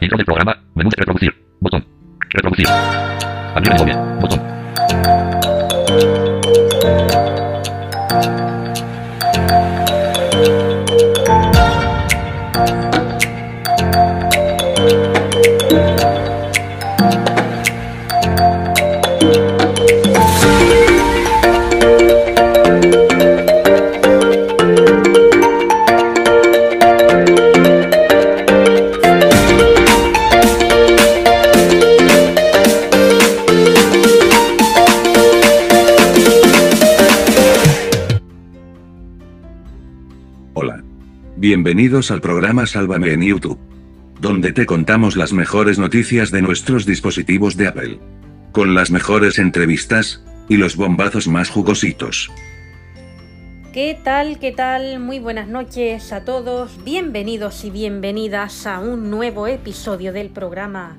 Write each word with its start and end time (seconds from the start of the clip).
Intro 0.00 0.16
del 0.16 0.26
programa, 0.26 0.56
menú 0.74 0.90
de 0.90 0.96
reproducir. 0.96 1.34
Botón. 1.60 1.84
Reproducir. 2.30 2.66
Abrir 2.68 3.72
el. 3.72 3.96
Botón. 4.20 4.40
Hola. 40.56 40.84
Bienvenidos 41.36 42.12
al 42.12 42.20
programa 42.20 42.64
Sálvame 42.66 43.12
en 43.12 43.22
YouTube. 43.22 43.58
Donde 44.20 44.52
te 44.52 44.66
contamos 44.66 45.16
las 45.16 45.32
mejores 45.32 45.80
noticias 45.80 46.30
de 46.30 46.42
nuestros 46.42 46.86
dispositivos 46.86 47.56
de 47.56 47.66
Apple. 47.66 47.98
Con 48.52 48.72
las 48.72 48.92
mejores 48.92 49.40
entrevistas, 49.40 50.24
y 50.48 50.56
los 50.56 50.76
bombazos 50.76 51.26
más 51.26 51.50
jugositos. 51.50 52.30
¿Qué 53.72 53.98
tal? 54.04 54.38
¿Qué 54.38 54.52
tal? 54.52 55.00
Muy 55.00 55.18
buenas 55.18 55.48
noches 55.48 56.12
a 56.12 56.24
todos. 56.24 56.84
Bienvenidos 56.84 57.64
y 57.64 57.70
bienvenidas 57.70 58.66
a 58.68 58.78
un 58.78 59.10
nuevo 59.10 59.48
episodio 59.48 60.12
del 60.12 60.30
programa, 60.30 60.96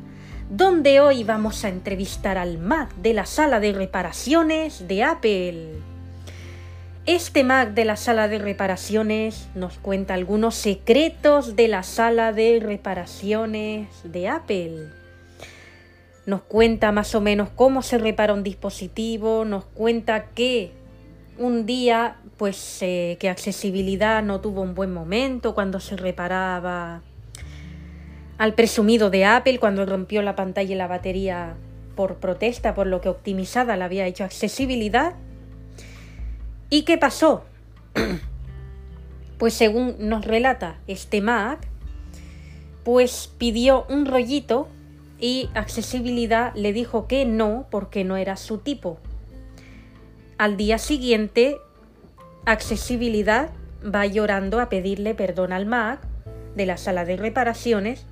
donde 0.50 1.00
hoy 1.00 1.24
vamos 1.24 1.64
a 1.64 1.70
entrevistar 1.70 2.38
al 2.38 2.58
Mac 2.58 2.94
de 2.98 3.14
la 3.14 3.26
sala 3.26 3.62
de 3.62 3.72
reparaciones 3.72 4.86
de 4.88 5.04
Apple. 5.04 5.95
Este 7.06 7.44
Mac 7.44 7.76
de 7.76 7.86
la 7.86 7.98
sala 7.98 8.28
de 8.28 8.40
reparaciones 8.40 9.48
nos 9.54 9.78
cuenta 9.78 10.16
algunos 10.16 10.56
secretos 10.56 11.56
de 11.56 11.68
la 11.68 11.84
sala 11.84 12.34
de 12.34 12.60
reparaciones 12.60 13.90
de 14.04 14.28
Apple. 14.28 14.90
Nos 16.26 16.42
cuenta 16.42 16.92
más 16.92 17.14
o 17.14 17.22
menos 17.22 17.50
cómo 17.50 17.84
se 17.84 18.00
repara 18.00 18.34
un 18.34 18.42
dispositivo, 18.42 19.46
nos 19.46 19.66
cuenta 19.66 20.30
que 20.34 20.72
un 21.38 21.68
día 21.68 22.18
pues 22.38 22.80
eh, 22.82 23.18
que 23.20 23.30
accesibilidad 23.30 24.24
no 24.24 24.42
tuvo 24.42 24.62
un 24.62 24.74
buen 24.74 24.92
momento 24.92 25.54
cuando 25.54 25.80
se 25.80 25.98
reparaba 25.98 27.04
al 28.40 28.56
presumido 28.56 29.12
de 29.12 29.26
Apple 29.26 29.60
cuando 29.60 29.86
rompió 29.86 30.24
la 30.24 30.36
pantalla 30.36 30.74
y 30.74 30.78
la 30.78 30.88
batería 30.88 31.54
por 31.96 32.16
protesta 32.16 32.74
por 32.74 32.88
lo 32.88 33.00
que 33.00 33.10
optimizada 33.10 33.78
le 33.78 33.84
había 33.84 34.08
hecho 34.08 34.24
accesibilidad 34.24 35.14
¿Y 36.76 36.82
qué 36.82 36.98
pasó? 36.98 37.46
pues 39.38 39.54
según 39.54 39.96
nos 39.98 40.26
relata 40.26 40.78
este 40.88 41.22
Mac, 41.22 41.66
pues 42.84 43.34
pidió 43.38 43.86
un 43.88 44.06
rollito 44.06 44.68
y 45.18 45.50
accesibilidad 45.54 46.54
le 46.54 46.74
dijo 46.74 47.08
que 47.08 47.26
no 47.26 47.66
porque 47.72 48.04
no 48.04 48.18
era 48.18 48.36
su 48.36 48.58
tipo. 48.58 49.00
Al 50.38 50.58
día 50.58 50.78
siguiente, 50.78 51.56
accesibilidad 52.46 53.52
va 53.82 54.06
llorando 54.06 54.60
a 54.60 54.68
pedirle 54.68 55.16
perdón 55.16 55.54
al 55.54 55.66
Mac 55.66 56.02
de 56.58 56.66
la 56.66 56.76
sala 56.76 57.06
de 57.06 57.16
reparaciones, 57.16 58.06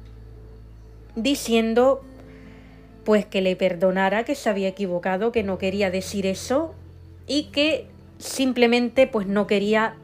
diciendo 1.18 2.02
pues 3.04 3.26
que 3.26 3.42
le 3.42 3.58
perdonara, 3.58 4.24
que 4.24 4.36
se 4.36 4.50
había 4.50 4.70
equivocado, 4.70 5.34
que 5.34 5.44
no 5.44 5.58
quería 5.58 5.92
decir 5.92 6.26
eso 6.26 6.74
y 7.28 7.52
que 7.52 7.92
simplemente 8.24 9.08
pues 9.08 9.28
no 9.28 9.48
quería 9.48 9.96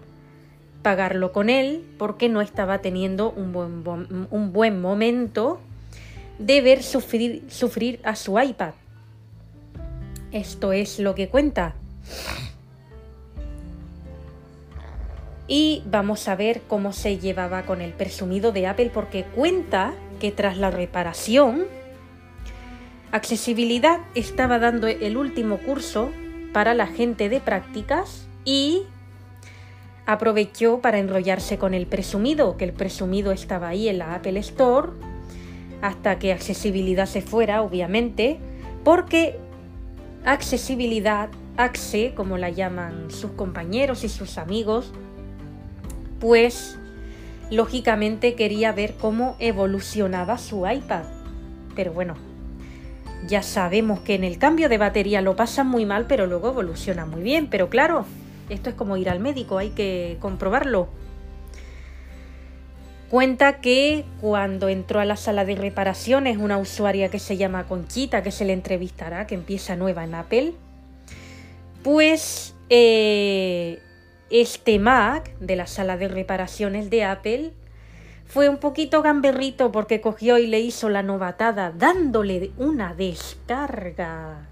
pagarlo 0.81 1.31
con 1.31 1.49
él 1.49 1.85
porque 1.97 2.29
no 2.29 2.41
estaba 2.41 2.79
teniendo 2.79 3.31
un 3.31 3.53
buen, 3.53 4.27
un 4.29 4.53
buen 4.53 4.81
momento 4.81 5.59
de 6.37 6.61
ver 6.61 6.83
sufrir, 6.83 7.43
sufrir 7.49 7.99
a 8.03 8.15
su 8.15 8.39
iPad. 8.39 8.73
Esto 10.31 10.73
es 10.73 10.99
lo 10.99 11.15
que 11.15 11.27
cuenta. 11.29 11.75
Y 15.47 15.81
vamos 15.85 16.27
a 16.27 16.35
ver 16.35 16.61
cómo 16.67 16.93
se 16.93 17.17
llevaba 17.17 17.63
con 17.63 17.81
el 17.81 17.93
presumido 17.93 18.51
de 18.51 18.67
Apple 18.67 18.91
porque 18.93 19.23
cuenta 19.23 19.93
que 20.19 20.31
tras 20.31 20.57
la 20.57 20.69
reparación, 20.69 21.65
Accesibilidad 23.11 24.01
estaba 24.13 24.59
dando 24.59 24.85
el 24.85 25.17
último 25.17 25.57
curso 25.57 26.11
para 26.53 26.73
la 26.73 26.87
gente 26.87 27.29
de 27.29 27.39
prácticas 27.39 28.27
y 28.45 28.83
aprovechó 30.05 30.79
para 30.79 30.99
enrollarse 30.99 31.57
con 31.57 31.73
el 31.73 31.85
presumido, 31.85 32.57
que 32.57 32.65
el 32.65 32.73
presumido 32.73 33.31
estaba 33.31 33.67
ahí 33.67 33.87
en 33.87 33.99
la 33.99 34.15
Apple 34.15 34.39
Store, 34.39 34.89
hasta 35.81 36.19
que 36.19 36.33
accesibilidad 36.33 37.05
se 37.05 37.21
fuera, 37.21 37.61
obviamente, 37.61 38.39
porque 38.83 39.37
accesibilidad, 40.25 41.29
AXE, 41.57 42.13
como 42.15 42.37
la 42.37 42.49
llaman 42.49 43.11
sus 43.11 43.31
compañeros 43.31 44.03
y 44.03 44.09
sus 44.09 44.37
amigos, 44.37 44.91
pues 46.19 46.77
lógicamente 47.51 48.35
quería 48.35 48.71
ver 48.71 48.95
cómo 48.95 49.35
evolucionaba 49.39 50.37
su 50.37 50.67
iPad. 50.67 51.03
Pero 51.75 51.93
bueno, 51.93 52.15
ya 53.27 53.43
sabemos 53.43 53.99
que 53.99 54.15
en 54.15 54.23
el 54.23 54.37
cambio 54.37 54.69
de 54.69 54.77
batería 54.77 55.21
lo 55.21 55.35
pasan 55.35 55.67
muy 55.67 55.85
mal, 55.85 56.05
pero 56.07 56.25
luego 56.25 56.49
evoluciona 56.49 57.05
muy 57.05 57.21
bien. 57.21 57.47
Pero 57.47 57.69
claro, 57.69 58.05
esto 58.49 58.69
es 58.69 58.75
como 58.75 58.97
ir 58.97 59.09
al 59.09 59.19
médico, 59.19 59.57
hay 59.57 59.69
que 59.69 60.17
comprobarlo. 60.19 60.89
Cuenta 63.09 63.59
que 63.59 64.05
cuando 64.21 64.69
entró 64.69 64.99
a 64.99 65.05
la 65.05 65.15
sala 65.15 65.43
de 65.43 65.55
reparaciones 65.55 66.37
una 66.37 66.59
usuaria 66.59 67.09
que 67.09 67.17
se 67.17 67.37
llama 67.37 67.67
Conchita, 67.67 68.21
que 68.21 68.31
se 68.31 68.45
le 68.45 68.53
entrevistará, 68.53 69.25
que 69.25 69.33
empieza 69.33 69.75
nueva 69.75 70.03
en 70.03 70.13
Apple, 70.13 70.53
pues 71.83 72.55
eh, 72.69 73.79
este 74.29 74.77
Mac 74.77 75.35
de 75.39 75.55
la 75.55 75.65
sala 75.65 75.97
de 75.97 76.07
reparaciones 76.07 76.91
de 76.91 77.03
Apple 77.03 77.53
fue 78.29 78.47
un 78.47 78.57
poquito 78.57 79.01
gamberrito 79.01 79.71
porque 79.71 80.01
cogió 80.01 80.37
y 80.37 80.45
le 80.45 80.59
hizo 80.59 80.87
la 80.87 81.01
novatada 81.01 81.71
dándole 81.71 82.51
una 82.57 82.93
descarga. 82.93 84.47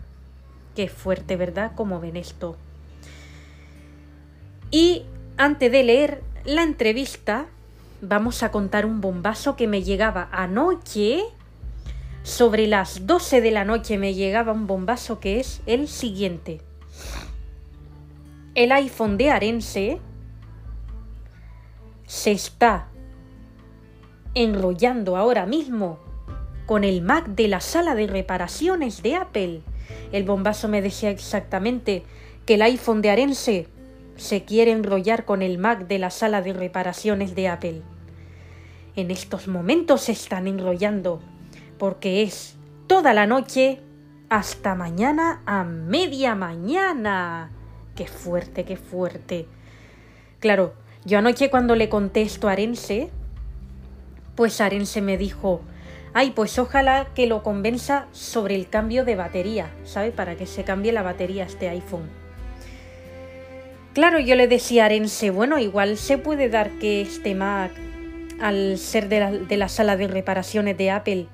Qué 0.75 0.89
fuerte, 0.89 1.35
¿verdad? 1.35 1.73
¿Cómo 1.75 1.99
ven 1.99 2.17
esto? 2.17 2.57
Y 4.71 5.03
antes 5.37 5.71
de 5.71 5.83
leer 5.83 6.23
la 6.43 6.63
entrevista, 6.63 7.45
vamos 8.01 8.41
a 8.41 8.49
contar 8.49 8.87
un 8.87 8.99
bombazo 8.99 9.55
que 9.55 9.67
me 9.67 9.83
llegaba 9.83 10.27
anoche. 10.31 11.21
Sobre 12.23 12.65
las 12.65 13.05
12 13.05 13.41
de 13.41 13.51
la 13.51 13.63
noche 13.63 13.99
me 13.99 14.15
llegaba 14.15 14.53
un 14.53 14.65
bombazo 14.65 15.19
que 15.19 15.39
es 15.39 15.61
el 15.67 15.87
siguiente. 15.87 16.61
El 18.55 18.71
iPhone 18.71 19.17
de 19.17 19.29
Arense 19.29 20.01
se 22.07 22.31
está 22.31 22.87
enrollando 24.43 25.17
ahora 25.17 25.45
mismo 25.45 25.99
con 26.65 26.83
el 26.83 27.01
Mac 27.01 27.27
de 27.27 27.47
la 27.47 27.59
sala 27.59 27.95
de 27.95 28.07
reparaciones 28.07 29.01
de 29.01 29.15
Apple. 29.15 29.61
El 30.11 30.25
bombazo 30.25 30.67
me 30.67 30.81
decía 30.81 31.09
exactamente 31.09 32.03
que 32.45 32.55
el 32.55 32.61
iPhone 32.61 33.01
de 33.01 33.09
Arense 33.09 33.67
se 34.15 34.43
quiere 34.43 34.71
enrollar 34.71 35.25
con 35.25 35.41
el 35.41 35.57
Mac 35.57 35.87
de 35.87 35.99
la 35.99 36.09
sala 36.09 36.41
de 36.41 36.53
reparaciones 36.53 37.35
de 37.35 37.47
Apple. 37.47 37.81
En 38.95 39.11
estos 39.11 39.47
momentos 39.47 40.01
se 40.01 40.11
están 40.11 40.47
enrollando 40.47 41.21
porque 41.77 42.21
es 42.23 42.57
toda 42.87 43.13
la 43.13 43.27
noche 43.27 43.79
hasta 44.29 44.75
mañana 44.75 45.41
a 45.45 45.63
media 45.63 46.35
mañana. 46.35 47.51
Qué 47.95 48.07
fuerte, 48.07 48.65
qué 48.65 48.75
fuerte. 48.77 49.47
Claro, 50.39 50.73
yo 51.05 51.17
anoche 51.17 51.49
cuando 51.49 51.75
le 51.75 51.89
contesto 51.89 52.49
a 52.49 52.51
Arense, 52.51 53.09
pues 54.37 54.61
Arense 54.61 55.01
me 55.01 55.17
dijo, 55.17 55.61
ay, 56.13 56.29
pues 56.29 56.59
ojalá 56.59 57.07
que 57.15 57.25
lo 57.25 57.41
convenza 57.41 58.05
sobre 58.11 58.53
el 58.53 58.69
cambio 58.69 59.03
de 59.03 59.15
batería, 59.15 59.71
¿sabe? 59.83 60.11
Para 60.11 60.35
que 60.35 60.45
se 60.45 60.63
cambie 60.63 60.93
la 60.93 61.01
batería 61.01 61.43
este 61.43 61.67
iPhone. 61.67 62.07
Claro, 63.93 64.19
yo 64.19 64.35
le 64.35 64.47
decía 64.47 64.83
a 64.83 64.85
Arense, 64.85 65.31
bueno, 65.31 65.57
igual 65.57 65.97
se 65.97 66.19
puede 66.19 66.49
dar 66.49 66.69
que 66.77 67.01
este 67.01 67.33
Mac, 67.33 67.71
al 68.39 68.77
ser 68.77 69.09
de 69.09 69.19
la, 69.19 69.31
de 69.31 69.57
la 69.57 69.69
sala 69.69 69.97
de 69.97 70.07
reparaciones 70.07 70.77
de 70.77 70.91
Apple, 70.91 71.25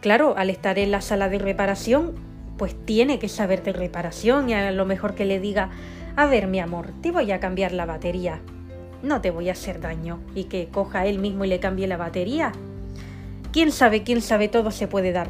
claro, 0.00 0.34
al 0.38 0.50
estar 0.50 0.78
en 0.78 0.92
la 0.92 1.00
sala 1.00 1.28
de 1.28 1.40
reparación, 1.40 2.14
pues 2.58 2.76
tiene 2.84 3.18
que 3.18 3.28
saber 3.28 3.64
de 3.64 3.72
reparación 3.72 4.48
y 4.48 4.54
a 4.54 4.70
lo 4.70 4.86
mejor 4.86 5.16
que 5.16 5.24
le 5.24 5.40
diga, 5.40 5.70
a 6.14 6.26
ver 6.26 6.46
mi 6.46 6.60
amor, 6.60 6.92
te 7.02 7.10
voy 7.10 7.32
a 7.32 7.40
cambiar 7.40 7.72
la 7.72 7.86
batería, 7.86 8.40
no 9.02 9.20
te 9.20 9.30
voy 9.30 9.48
a 9.48 9.52
hacer 9.52 9.80
daño 9.80 10.20
y 10.34 10.44
que 10.44 10.68
coja 10.68 11.06
él 11.06 11.18
mismo 11.18 11.44
y 11.44 11.48
le 11.48 11.60
cambie 11.60 11.86
la 11.86 11.96
batería. 11.96 12.52
quién 13.52 13.72
sabe, 13.72 14.02
quién 14.02 14.20
sabe, 14.20 14.48
todo 14.48 14.70
se 14.70 14.88
puede 14.88 15.12
dar. 15.12 15.28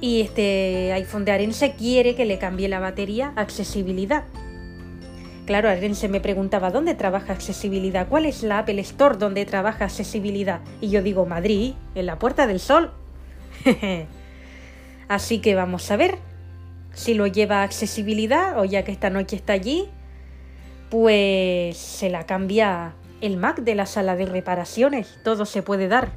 Y 0.00 0.20
este 0.20 0.92
iPhone 0.92 1.24
de 1.24 1.32
Arense 1.32 1.74
quiere 1.74 2.14
que 2.14 2.26
le 2.26 2.38
cambie 2.38 2.68
la 2.68 2.80
batería 2.80 3.32
accesibilidad. 3.36 4.24
Claro, 5.46 5.68
Arense 5.68 6.08
me 6.08 6.20
preguntaba, 6.20 6.70
¿dónde 6.70 6.94
trabaja 6.94 7.32
accesibilidad? 7.32 8.08
¿Cuál 8.08 8.26
es 8.26 8.42
la 8.42 8.58
Apple 8.58 8.80
Store 8.80 9.16
donde 9.16 9.46
trabaja 9.46 9.84
accesibilidad? 9.84 10.60
Y 10.80 10.90
yo 10.90 11.02
digo, 11.02 11.24
Madrid, 11.24 11.74
en 11.94 12.06
la 12.06 12.18
Puerta 12.18 12.46
del 12.46 12.60
Sol. 12.60 12.90
Así 15.08 15.38
que 15.38 15.54
vamos 15.54 15.90
a 15.90 15.96
ver 15.96 16.18
si 16.92 17.14
lo 17.14 17.26
lleva 17.26 17.62
accesibilidad 17.62 18.58
o 18.58 18.64
ya 18.64 18.82
que 18.84 18.90
esta 18.90 19.10
noche 19.10 19.36
está 19.36 19.52
allí, 19.52 19.88
pues 20.90 21.76
se 21.76 22.10
la 22.10 22.26
cambia 22.26 22.92
el 23.20 23.36
Mac 23.36 23.60
de 23.60 23.74
la 23.74 23.86
sala 23.86 24.16
de 24.16 24.26
reparaciones. 24.26 25.18
Todo 25.24 25.44
se 25.46 25.62
puede 25.62 25.88
dar. 25.88 26.10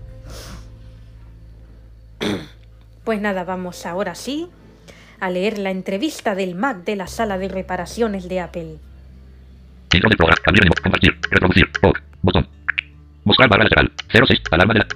Pues 3.06 3.22
nada, 3.22 3.44
vamos 3.44 3.88
ahora 3.88 4.14
sí 4.14 4.50
a 5.20 5.32
leer 5.32 5.58
la 5.58 5.72
entrevista 5.72 6.36
del 6.36 6.54
Mac 6.54 6.84
de 6.84 6.96
la 6.96 7.08
sala 7.08 7.40
de 7.40 7.48
reparaciones 7.48 8.30
de 8.30 8.40
Apple. 8.40 8.76
Intro 9.94 10.10
del 10.10 10.18
programa. 10.18 10.42
Abrir 10.46 10.64
menú. 10.64 10.74
Compartir. 10.84 11.18
Reproducir. 11.32 11.72
Pog. 11.82 11.98
Botón. 12.22 12.48
Buscar 13.24 13.50
barra 13.50 13.64
lateral. 13.64 13.92
06. 14.14 14.42
Alarma 14.52 14.74
de 14.74 14.80
la. 14.80 14.88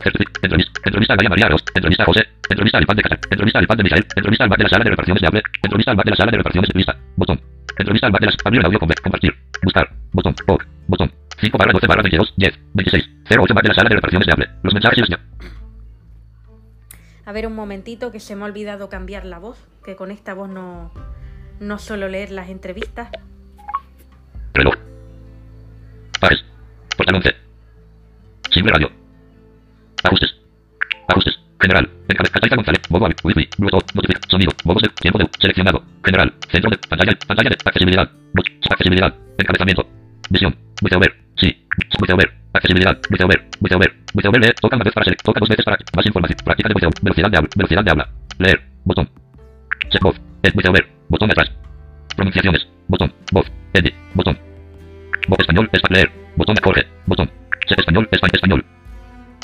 Entrevista. 0.44 0.80
Entrevista 0.86 1.14
a 1.14 1.16
María 1.16 1.30
María 1.30 1.50
Ros. 1.50 1.64
Entrevista 1.74 2.04
a 2.04 2.06
José. 2.06 2.28
Entrevista 2.50 2.78
al 2.78 2.86
fan 2.86 2.98
de 2.98 3.04
Qatar. 3.04 3.20
Entrevista 3.32 3.60
al 3.60 3.68
fan 3.68 3.78
de 3.78 3.84
Misael. 3.84 4.06
Entrevista 4.16 4.44
al 4.44 4.50
Mac 4.50 4.58
de 4.60 4.64
la 4.64 4.70
sala 4.70 4.84
de 4.84 4.90
reparaciones 4.92 5.22
de 5.22 5.28
Apple. 5.28 5.44
Entrevista 5.64 5.92
al 5.92 5.98
Mac 5.98 6.06
de 6.06 6.12
la 6.12 6.18
sala 6.18 6.32
de 6.32 6.38
reparaciones 6.38 6.70
de 6.70 6.78
Vista. 6.78 6.98
Botón. 7.16 7.53
Entrevista 7.78 8.08
al 8.08 8.14
las. 8.20 8.38
Abrir 8.46 8.60
el 8.60 8.66
audio. 8.66 8.80
Compartir. 8.80 9.36
Buscar. 9.64 9.90
Botón. 10.12 10.36
Pog. 10.46 10.64
Botón. 10.88 11.12
5 11.40 11.58
barra 11.58 11.74
12 11.74 11.88
barra 11.88 12.02
22. 12.02 12.34
10. 12.38 12.60
26. 12.74 13.10
08 13.30 13.54
Mac 13.54 13.64
de 13.64 13.70
la 13.70 13.76
sala 13.76 13.90
de 13.90 13.96
reparaciones 13.96 14.28
de 14.28 14.34
Apple. 14.34 14.50
Los 14.64 14.74
mensajes 14.74 14.98
y 14.98 15.02
las 15.02 15.20
a 17.26 17.32
ver 17.32 17.48
un 17.48 17.56
momentito 17.56 18.12
que 18.12 18.20
se 18.20 18.36
me 18.36 18.44
ha 18.44 18.46
olvidado 18.46 18.90
cambiar 18.90 19.26
la 19.26 19.40
voz, 19.40 19.58
que 19.86 19.96
con 19.96 20.12
esta 20.12 20.34
voz 20.34 20.50
no, 20.50 20.92
no 21.60 21.80
suelo 21.80 22.10
leer 22.10 22.32
las 22.32 22.50
entrevistas. 22.50 23.10
Reloj. 24.54 24.76
Pares. 26.20 26.44
Portal 26.98 27.16
11. 27.16 27.36
Simple 28.52 28.74
radio. 28.74 28.92
Ajustes. 30.04 30.36
General. 31.64 31.90
Encabezado 32.10 32.56
González. 32.58 32.82
Modo 32.90 33.08
Wi-Fi. 33.24 33.50
Bluetooth. 33.58 33.88
Notific. 33.96 34.20
Sonido. 34.28 34.52
Modos 34.66 34.84
de 34.84 34.90
tiempo 34.90 35.18
de 35.18 35.30
seleccionado. 35.40 35.82
General. 36.04 36.34
Centro 36.52 36.70
de 36.70 36.78
pantalla. 36.78 37.18
Pantalla 37.26 37.50
de 37.50 37.58
accesibilidad. 37.66 38.12
Accesibilidad. 38.70 39.16
Encabezamiento. 39.38 39.88
Visión. 40.30 40.56
VoiceOver. 40.82 41.16
Sí. 41.38 41.66
VoiceOver. 42.00 42.34
Accesibilidad. 42.54 43.00
VoiceOver. 43.10 43.48
VoiceOver. 43.62 43.96
VoiceOver 44.14 44.42
leer. 44.42 44.56
Toca 44.60 44.76
una 44.76 44.84
vez 44.84 44.94
para. 44.94 45.16
Toca 45.24 45.40
dos 45.40 45.50
veces 45.50 45.64
para 45.64 45.78
más 45.96 46.06
información. 46.06 46.38
Práctica 46.44 46.68
de 46.68 46.74
VoiceOver. 46.74 47.00
Velocidad 47.02 47.32
de 47.32 47.38
habla. 47.38 47.50
Velocidad 47.56 47.84
de 47.84 47.92
habla. 47.92 48.10
Leer. 48.40 48.62
Botón. 48.84 49.10
Set 49.90 50.02
voz. 50.02 50.20
Ed 50.44 50.54
VoiceOver. 50.54 50.86
Botón 51.08 51.32
atrás. 51.32 51.50
Pronunciaciones. 52.18 52.68
Botón. 52.90 53.14
Voz. 53.32 53.50
Edit. 53.74 53.96
Botón. 54.16 54.38
Voz 55.30 55.40
español. 55.40 55.70
Es 55.72 55.82
leer. 55.90 56.12
Botón 56.36 56.58
Jorge. 56.62 56.86
Botón. 57.08 57.32
Set. 57.70 57.80
Español. 57.80 58.10
Español. 58.12 58.66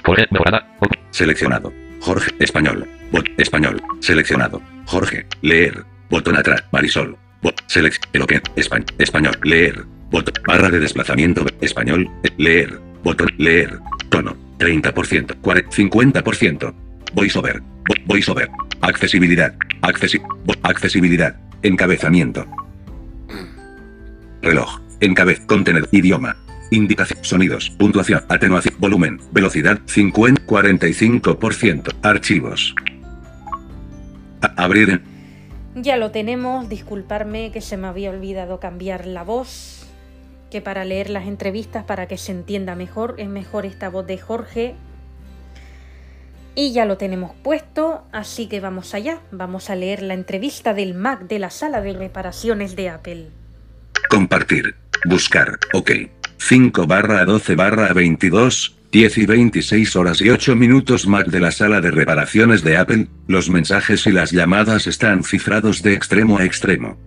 Jorge. 0.04 0.28
Mejorada. 0.32 0.68
Seleccionado. 1.12 1.72
Jorge. 2.00 2.32
Español. 2.40 2.88
Bot. 3.12 3.26
Español. 3.38 3.82
Seleccionado. 4.00 4.62
Jorge. 4.86 5.26
Leer. 5.42 5.84
Botón 6.10 6.36
atrás. 6.38 6.64
Marisol. 6.72 7.18
Bot. 7.42 7.62
Select. 7.68 8.06
Eloque. 8.14 8.42
Español. 8.56 8.86
Español. 8.98 9.38
Leer. 9.44 9.86
Botón. 10.10 10.34
Barra 10.48 10.70
de 10.70 10.80
desplazamiento. 10.80 11.46
Español. 11.62 12.10
Leer. 12.38 12.80
Botón. 13.04 13.30
Leer. 13.38 13.80
Tono. 14.10 14.36
30%. 14.60 15.36
40, 15.42 15.70
50%. 15.72 16.74
VoiceOver. 17.14 17.62
Vo- 17.62 17.96
VoiceOver. 18.06 18.50
Accesibilidad. 18.82 19.54
Accesi 19.82 20.20
accesibilidad. 20.64 21.36
Encabezamiento. 21.64 22.46
Reloj. 24.42 24.80
Encabez. 25.02 25.40
Contener. 25.46 25.88
Idioma. 25.92 26.36
Indicación. 26.72 27.20
Sonidos. 27.24 27.70
Puntuación. 27.72 28.24
Atenuación. 28.30 28.76
Volumen. 28.80 29.20
Velocidad. 29.32 29.80
50. 29.86 30.42
45%. 30.46 31.94
Archivos. 32.04 32.76
A- 34.42 34.64
abrir. 34.64 35.02
Ya 35.76 35.98
lo 35.98 36.12
tenemos, 36.12 36.68
disculparme 36.68 37.52
que 37.52 37.62
se 37.62 37.78
me 37.78 37.88
había 37.88 38.10
olvidado 38.10 38.60
cambiar 38.60 39.06
la 39.06 39.24
voz, 39.24 39.88
que 40.52 40.62
para 40.62 40.84
leer 40.84 41.10
las 41.10 41.28
entrevistas, 41.28 41.84
para 41.86 42.08
que 42.08 42.18
se 42.18 42.32
entienda 42.32 42.76
mejor, 42.76 43.16
es 43.18 43.30
mejor 43.30 43.66
esta 43.66 43.88
voz 43.90 44.06
de 44.08 44.18
Jorge. 44.18 44.76
Y 46.56 46.74
ya 46.74 46.86
lo 46.86 46.98
tenemos 46.98 47.32
puesto, 47.44 48.04
así 48.12 48.48
que 48.48 48.60
vamos 48.60 48.94
allá, 48.94 49.20
vamos 49.32 49.70
a 49.70 49.76
leer 49.76 50.02
la 50.02 50.16
entrevista 50.16 50.74
del 50.74 50.96
Mac 50.96 51.22
de 51.28 51.40
la 51.40 51.52
sala 51.52 51.82
de 51.82 51.94
reparaciones 51.94 52.76
de 52.76 52.90
Apple. 52.90 53.28
Compartir. 54.10 54.76
Buscar. 55.06 55.58
OK. 55.74 55.92
5 56.40 56.88
barra 56.88 57.26
12 57.26 57.56
barra 57.56 57.94
22. 57.94 58.76
10 58.92 59.18
y 59.20 59.26
26 59.28 59.96
horas 59.96 60.20
y 60.20 60.32
8 60.32 60.56
minutos 60.56 61.06
Mac 61.06 61.28
de 61.28 61.40
la 61.40 61.52
sala 61.52 61.80
de 61.80 61.92
reparaciones 61.92 62.64
de 62.64 62.76
Apple, 62.76 63.08
los 63.28 63.48
mensajes 63.48 64.08
y 64.08 64.12
las 64.12 64.32
llamadas 64.32 64.88
están 64.88 65.24
cifrados 65.24 65.84
de 65.84 65.94
extremo 65.94 66.40
a 66.40 66.44
extremo. 66.46 66.98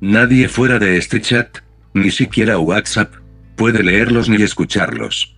Nadie 0.00 0.48
fuera 0.48 0.80
de 0.80 0.96
este 0.96 1.20
chat, 1.20 1.58
ni 1.94 2.10
siquiera 2.10 2.58
WhatsApp, 2.58 3.14
puede 3.54 3.84
leerlos 3.84 4.28
ni 4.28 4.42
escucharlos. 4.42 5.36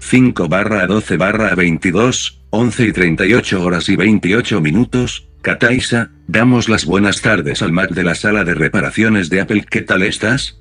5 0.00 0.48
barra 0.48 0.86
12 0.86 1.16
barra 1.16 1.54
22, 1.54 2.42
11 2.50 2.84
y 2.84 2.92
38 2.92 3.62
horas 3.62 3.88
y 3.88 3.96
28 3.96 4.60
minutos, 4.60 5.28
Kataisa, 5.40 6.10
damos 6.26 6.68
las 6.68 6.84
buenas 6.84 7.22
tardes 7.22 7.62
al 7.62 7.72
Mac 7.72 7.92
de 7.92 8.04
la 8.04 8.14
sala 8.14 8.44
de 8.44 8.52
reparaciones 8.52 9.30
de 9.30 9.40
Apple, 9.40 9.64
¿qué 9.70 9.80
tal 9.80 10.02
estás? 10.02 10.59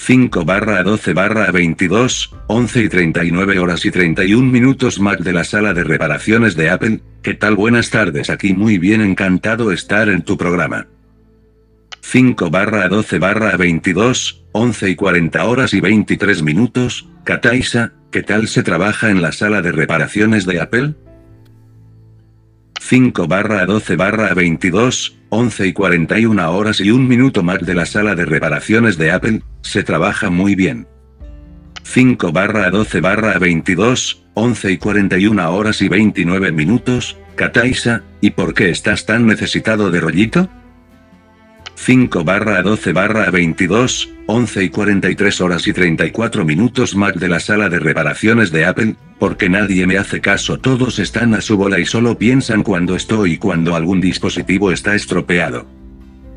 5 0.00 0.44
barra 0.44 0.82
12 0.84 1.12
barra 1.12 1.50
22, 1.50 2.32
11 2.46 2.82
y 2.82 2.88
39 2.88 3.58
horas 3.58 3.84
y 3.84 3.90
31 3.90 4.50
minutos 4.50 5.00
Mac 5.00 5.18
de 5.18 5.32
la 5.32 5.42
sala 5.42 5.74
de 5.74 5.82
reparaciones 5.82 6.54
de 6.54 6.70
Apple, 6.70 7.00
¿qué 7.20 7.34
tal? 7.34 7.56
Buenas 7.56 7.90
tardes, 7.90 8.30
aquí 8.30 8.54
muy 8.54 8.78
bien 8.78 9.02
encantado 9.02 9.72
estar 9.72 10.08
en 10.08 10.22
tu 10.22 10.38
programa. 10.38 10.86
5 12.00 12.48
barra 12.48 12.88
12 12.88 13.18
barra 13.18 13.56
22, 13.56 14.46
11 14.52 14.88
y 14.88 14.94
40 14.94 15.44
horas 15.44 15.74
y 15.74 15.80
23 15.80 16.42
minutos, 16.42 17.08
Kataisa, 17.24 17.92
¿qué 18.12 18.22
tal 18.22 18.46
se 18.46 18.62
trabaja 18.62 19.10
en 19.10 19.20
la 19.20 19.32
sala 19.32 19.62
de 19.62 19.72
reparaciones 19.72 20.46
de 20.46 20.60
Apple? 20.60 20.94
5 22.88 23.28
barra 23.28 23.66
12 23.66 23.96
barra 23.96 24.32
22, 24.32 25.18
11 25.28 25.66
y 25.66 25.72
41 25.74 26.50
horas 26.50 26.80
y 26.80 26.90
un 26.90 27.06
minuto 27.06 27.42
Mac 27.42 27.60
de 27.60 27.74
la 27.74 27.84
sala 27.84 28.14
de 28.14 28.24
reparaciones 28.24 28.96
de 28.96 29.10
Apple, 29.10 29.42
se 29.60 29.82
trabaja 29.82 30.30
muy 30.30 30.54
bien. 30.54 30.88
5 31.82 32.32
barra 32.32 32.70
12 32.70 33.02
barra 33.02 33.38
22, 33.38 34.24
11 34.32 34.72
y 34.72 34.78
41 34.78 35.54
horas 35.54 35.82
y 35.82 35.88
29 35.90 36.50
minutos, 36.52 37.18
Kataisa, 37.34 38.04
¿y 38.22 38.30
por 38.30 38.54
qué 38.54 38.70
estás 38.70 39.04
tan 39.04 39.26
necesitado 39.26 39.90
de 39.90 40.00
rollito? 40.00 40.48
5 41.74 42.24
barra 42.24 42.62
12 42.62 42.94
barra 42.94 43.30
22, 43.30 44.14
11 44.24 44.64
y 44.64 44.68
43 44.70 45.40
horas 45.42 45.66
y 45.66 45.74
34 45.74 46.42
minutos 46.46 46.96
Mac 46.96 47.16
de 47.16 47.28
la 47.28 47.40
sala 47.40 47.68
de 47.68 47.80
reparaciones 47.80 48.50
de 48.50 48.64
Apple, 48.64 48.96
porque 49.18 49.48
nadie 49.48 49.86
me 49.86 49.98
hace 49.98 50.20
caso, 50.20 50.58
todos 50.58 50.98
están 50.98 51.34
a 51.34 51.40
su 51.40 51.56
bola 51.56 51.78
y 51.78 51.86
solo 51.86 52.18
piensan 52.18 52.62
cuando 52.62 52.94
estoy 52.94 53.36
cuando 53.36 53.74
algún 53.74 54.00
dispositivo 54.00 54.70
está 54.70 54.94
estropeado. 54.94 55.66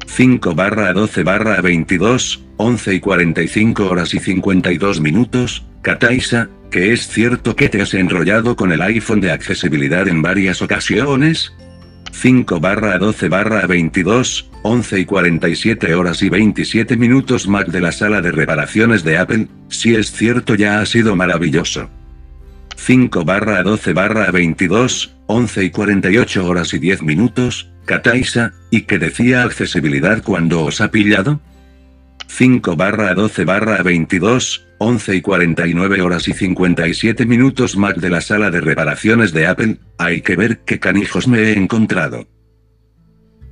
5 0.08 0.56
barra 0.56 0.92
12 0.92 1.24
barra 1.24 1.62
22, 1.62 2.44
11 2.58 2.96
y 2.96 3.00
45 3.00 3.88
horas 3.88 4.14
y 4.14 4.20
52 4.20 5.00
minutos, 5.00 5.66
Kataisa, 5.82 6.50
que 6.70 6.92
es 6.92 7.08
cierto 7.08 7.56
que 7.56 7.70
te 7.70 7.82
has 7.82 7.94
enrollado 7.94 8.56
con 8.56 8.72
el 8.72 8.82
iPhone 8.82 9.22
de 9.22 9.32
accesibilidad 9.32 10.08
en 10.08 10.22
varias 10.22 10.62
ocasiones? 10.62 11.54
5 12.12 12.60
barra 12.60 12.98
12 12.98 13.30
barra 13.30 13.66
22, 13.68 14.50
11 14.64 15.00
y 15.00 15.06
47 15.06 15.96
horas 15.96 16.22
y 16.22 16.30
27 16.30 16.98
minutos 16.98 17.48
Mac 17.48 17.68
de 17.68 17.80
la 17.80 17.92
sala 17.92 18.22
de 18.22 18.32
reparaciones 18.32 19.04
de 19.04 19.18
Apple, 19.18 19.48
si 19.70 19.96
es 19.96 20.12
cierto 20.12 20.56
ya 20.56 20.82
ha 20.82 20.86
sido 20.86 21.16
maravilloso. 21.16 21.90
5 22.84 23.26
barra 23.26 23.62
12 23.62 23.94
barra 23.94 24.32
22, 24.32 25.16
11 25.28 25.66
y 25.66 25.70
48 25.70 26.48
horas 26.48 26.74
y 26.74 26.80
10 26.80 27.04
minutos, 27.04 27.70
Kataisa, 27.86 28.54
¿y 28.72 28.82
qué 28.82 28.98
decía 28.98 29.44
accesibilidad 29.44 30.24
cuando 30.24 30.64
os 30.64 30.82
ha 30.82 30.90
pillado? 30.90 31.40
5 32.28 32.76
barra 32.76 33.14
12 33.14 33.46
barra 33.46 33.84
22, 33.84 34.66
11 34.80 35.16
y 35.16 35.22
49 35.22 36.02
horas 36.02 36.28
y 36.28 36.34
57 36.34 37.28
minutos 37.28 37.78
Mac 37.78 37.98
de 37.98 38.10
la 38.10 38.20
sala 38.20 38.50
de 38.50 38.62
reparaciones 38.62 39.32
de 39.32 39.46
Apple, 39.46 39.78
hay 40.00 40.22
que 40.22 40.36
ver 40.36 40.62
qué 40.62 40.80
canijos 40.80 41.28
me 41.28 41.38
he 41.38 41.54
encontrado. 41.54 42.28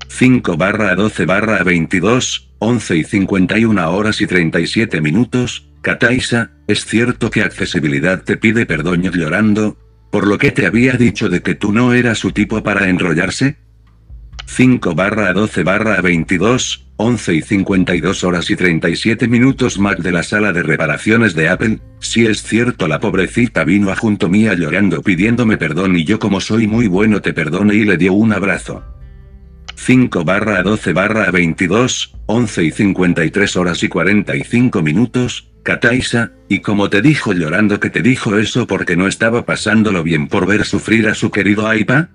5 0.08 0.58
barra 0.58 0.96
12 0.96 1.26
barra 1.28 1.64
22, 1.64 2.56
11 2.58 2.98
y 2.98 3.04
51 3.04 3.92
horas 3.92 4.22
y 4.22 4.26
37 4.26 5.02
minutos, 5.02 5.69
Kataisa, 5.82 6.52
¿es 6.68 6.86
cierto 6.86 7.30
que 7.30 7.42
accesibilidad 7.42 8.24
te 8.24 8.38
pide 8.38 8.66
perdón 8.66 9.04
llorando? 9.04 9.78
¿Por 10.12 10.28
lo 10.28 10.38
que 10.38 10.52
te 10.52 10.66
había 10.66 10.94
dicho 10.94 11.30
de 11.30 11.42
que 11.42 11.56
tú 11.56 11.72
no 11.72 11.94
eras 11.94 12.18
su 12.18 12.32
tipo 12.32 12.62
para 12.64 12.90
enrollarse? 12.90 13.58
5 14.46 14.96
barra 14.96 15.32
12 15.32 15.64
barra 15.64 16.02
22, 16.02 16.88
11 16.98 17.34
y 17.36 17.42
52 17.44 18.24
horas 18.24 18.50
y 18.50 18.56
37 18.56 19.28
minutos 19.28 19.80
Mac 19.80 20.00
de 20.00 20.12
la 20.12 20.24
sala 20.24 20.52
de 20.52 20.64
reparaciones 20.64 21.36
de 21.36 21.48
Apple, 21.48 21.80
si 22.00 22.26
es 22.26 22.44
cierto 22.44 22.88
la 22.88 23.00
pobrecita 23.00 23.64
vino 23.64 23.92
a 23.92 23.96
junto 23.96 24.28
mía 24.28 24.56
llorando 24.56 25.02
pidiéndome 25.02 25.58
perdón 25.58 25.96
y 25.96 26.04
yo 26.04 26.20
como 26.20 26.42
soy 26.42 26.68
muy 26.68 26.88
bueno 26.88 27.22
te 27.22 27.32
perdone 27.32 27.76
y 27.76 27.86
le 27.86 27.96
dio 27.96 28.14
un 28.14 28.34
abrazo. 28.34 28.84
5 29.76 30.26
barra 30.26 30.62
12 30.62 30.92
barra 30.92 31.32
22, 31.32 32.18
11 32.26 32.64
y 32.64 32.72
53 32.72 33.56
horas 33.56 33.82
y 33.84 33.88
45 33.88 34.82
minutos, 34.82 35.52
Kataisa, 35.70 36.32
y 36.48 36.62
como 36.62 36.90
te 36.90 37.00
dijo 37.00 37.32
llorando 37.32 37.80
que 37.80 37.92
te 37.92 38.02
dijo 38.02 38.40
eso 38.40 38.66
porque 38.66 38.98
no 38.98 39.06
estaba 39.06 39.46
pasándolo 39.46 40.02
bien 40.02 40.28
por 40.28 40.48
ver 40.48 40.66
sufrir 40.66 41.08
a 41.08 41.14
su 41.14 41.30
querido 41.30 41.68
Aipa? 41.68 42.10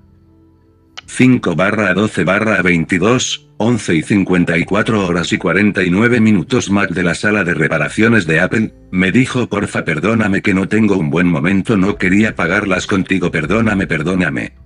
5 1.06 1.54
barra 1.54 1.94
12 1.94 2.24
barra 2.24 2.60
22, 2.62 3.50
11 3.58 3.94
y 3.94 4.02
54 4.02 5.06
horas 5.06 5.32
y 5.32 5.38
49 5.38 6.20
minutos 6.20 6.68
Mac 6.68 6.90
de 6.90 7.04
la 7.04 7.14
sala 7.14 7.44
de 7.44 7.54
reparaciones 7.54 8.26
de 8.26 8.40
Apple, 8.40 8.74
me 8.90 9.12
dijo 9.12 9.48
porfa 9.48 9.84
perdóname 9.84 10.42
que 10.42 10.52
no 10.52 10.66
tengo 10.66 10.96
un 10.96 11.10
buen 11.10 11.28
momento 11.28 11.76
no 11.76 11.96
quería 11.96 12.34
pagarlas 12.34 12.88
contigo 12.88 13.30
perdóname 13.30 13.86
perdóname. 13.86 14.63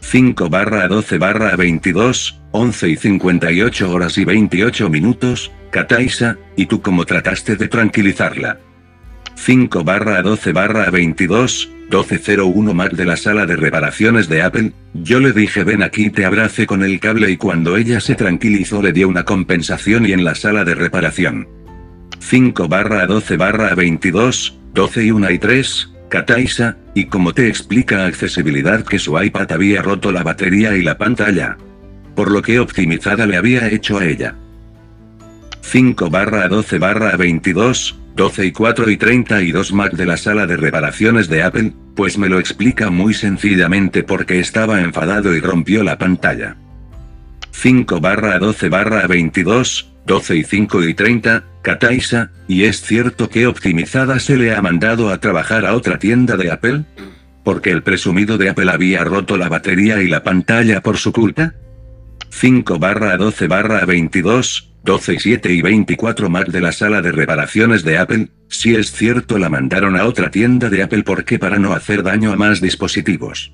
5 0.00 0.48
barra 0.48 0.88
12 0.88 1.18
barra 1.18 1.56
22, 1.56 2.40
11 2.52 2.88
y 2.88 2.96
58 2.96 3.90
horas 3.90 4.18
y 4.18 4.24
28 4.24 4.88
minutos, 4.88 5.50
Kataisa, 5.70 6.38
¿y 6.56 6.66
tú 6.66 6.80
cómo 6.80 7.04
trataste 7.04 7.56
de 7.56 7.68
tranquilizarla? 7.68 8.58
5 9.34 9.84
barra 9.84 10.22
12 10.22 10.52
barra 10.52 10.90
22, 10.90 11.68
1201 11.90 12.74
Mac 12.74 12.92
de 12.92 13.04
la 13.04 13.16
sala 13.16 13.46
de 13.46 13.56
reparaciones 13.56 14.28
de 14.28 14.42
Apple, 14.42 14.72
yo 14.94 15.20
le 15.20 15.32
dije 15.32 15.64
ven 15.64 15.82
aquí 15.82 16.10
te 16.10 16.24
abrace 16.24 16.66
con 16.66 16.82
el 16.82 17.00
cable 17.00 17.30
y 17.30 17.36
cuando 17.36 17.76
ella 17.76 18.00
se 18.00 18.14
tranquilizó 18.14 18.82
le 18.82 18.92
dio 18.92 19.08
una 19.08 19.24
compensación 19.24 20.06
y 20.06 20.12
en 20.12 20.24
la 20.24 20.34
sala 20.34 20.64
de 20.64 20.74
reparación. 20.74 21.48
5 22.18 22.68
barra 22.68 23.06
12 23.06 23.36
barra 23.36 23.74
22, 23.74 24.58
12 24.74 25.04
y 25.04 25.10
1 25.10 25.30
y 25.30 25.38
3, 25.38 25.92
Kataisa, 26.08 26.76
y 26.94 27.06
como 27.06 27.34
te 27.34 27.48
explica 27.48 28.06
accesibilidad 28.06 28.84
que 28.84 28.98
su 28.98 29.20
iPad 29.20 29.52
había 29.52 29.82
roto 29.82 30.12
la 30.12 30.22
batería 30.22 30.76
y 30.76 30.82
la 30.82 30.98
pantalla. 30.98 31.56
Por 32.14 32.30
lo 32.30 32.42
que 32.42 32.58
optimizada 32.58 33.26
le 33.26 33.36
había 33.36 33.68
hecho 33.68 33.98
a 33.98 34.06
ella. 34.06 34.34
5 35.62 36.08
barra 36.10 36.48
12 36.48 36.78
barra 36.78 37.16
22, 37.16 37.98
12 38.16 38.46
y 38.46 38.52
4 38.52 38.90
y 38.90 38.96
32 38.96 39.72
Mac 39.72 39.92
de 39.92 40.06
la 40.06 40.16
sala 40.16 40.46
de 40.46 40.56
reparaciones 40.56 41.28
de 41.28 41.42
Apple, 41.42 41.72
pues 41.94 42.16
me 42.16 42.28
lo 42.28 42.38
explica 42.38 42.90
muy 42.90 43.12
sencillamente 43.12 44.02
porque 44.02 44.40
estaba 44.40 44.80
enfadado 44.80 45.36
y 45.36 45.40
rompió 45.40 45.84
la 45.84 45.98
pantalla. 45.98 46.56
5 47.52 48.00
barra 48.00 48.38
12 48.38 48.68
barra 48.68 49.06
22, 49.06 49.92
12 50.06 50.36
y 50.36 50.44
5 50.44 50.84
y 50.84 50.94
30, 50.94 51.44
Kataisa, 51.68 52.30
¿y 52.48 52.64
es 52.64 52.80
cierto 52.80 53.28
que 53.28 53.46
optimizada 53.46 54.18
se 54.20 54.38
le 54.38 54.54
ha 54.54 54.62
mandado 54.62 55.10
a 55.10 55.20
trabajar 55.20 55.66
a 55.66 55.74
otra 55.74 55.98
tienda 55.98 56.38
de 56.38 56.50
Apple? 56.50 56.84
Porque 57.44 57.70
el 57.70 57.82
presumido 57.82 58.38
de 58.38 58.48
Apple 58.48 58.70
había 58.72 59.04
roto 59.04 59.36
la 59.36 59.50
batería 59.50 60.00
y 60.00 60.08
la 60.08 60.22
pantalla 60.22 60.80
por 60.80 60.96
su 60.96 61.12
culpa? 61.12 61.52
5 62.30 62.78
barra 62.78 63.18
12 63.18 63.48
barra 63.48 63.84
22, 63.84 64.72
12 64.82 65.12
y 65.12 65.18
7 65.18 65.52
y 65.52 65.60
24 65.60 66.30
Mac 66.30 66.46
de 66.48 66.62
la 66.62 66.72
sala 66.72 67.02
de 67.02 67.12
reparaciones 67.12 67.84
de 67.84 67.98
Apple, 67.98 68.30
si 68.48 68.74
es 68.74 68.90
cierto 68.92 69.36
la 69.36 69.50
mandaron 69.50 69.94
a 69.94 70.06
otra 70.06 70.30
tienda 70.30 70.70
de 70.70 70.82
Apple 70.82 71.02
porque 71.02 71.38
para 71.38 71.58
no 71.58 71.74
hacer 71.74 72.02
daño 72.02 72.32
a 72.32 72.36
más 72.36 72.62
dispositivos. 72.62 73.52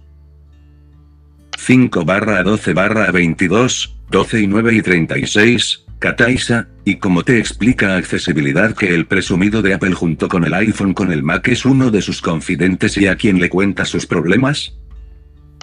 5 1.58 2.04
barra 2.04 2.44
12 2.44 2.74
barra 2.74 3.10
22, 3.10 3.96
12 4.08 4.40
y 4.40 4.46
9 4.46 4.72
y 4.72 4.82
36, 4.82 5.83
Kataisa, 6.04 6.68
y 6.84 6.96
como 6.96 7.22
te 7.22 7.38
explica 7.38 7.96
accesibilidad 7.96 8.76
que 8.76 8.94
el 8.94 9.06
presumido 9.06 9.62
de 9.62 9.72
Apple 9.72 9.94
junto 9.94 10.28
con 10.28 10.44
el 10.44 10.52
iPhone 10.52 10.92
con 10.92 11.10
el 11.10 11.22
Mac 11.22 11.48
es 11.48 11.64
uno 11.64 11.90
de 11.90 12.02
sus 12.02 12.20
confidentes 12.20 12.98
y 12.98 13.06
a 13.06 13.16
quien 13.16 13.40
le 13.40 13.48
cuenta 13.48 13.86
sus 13.86 14.04
problemas? 14.04 14.76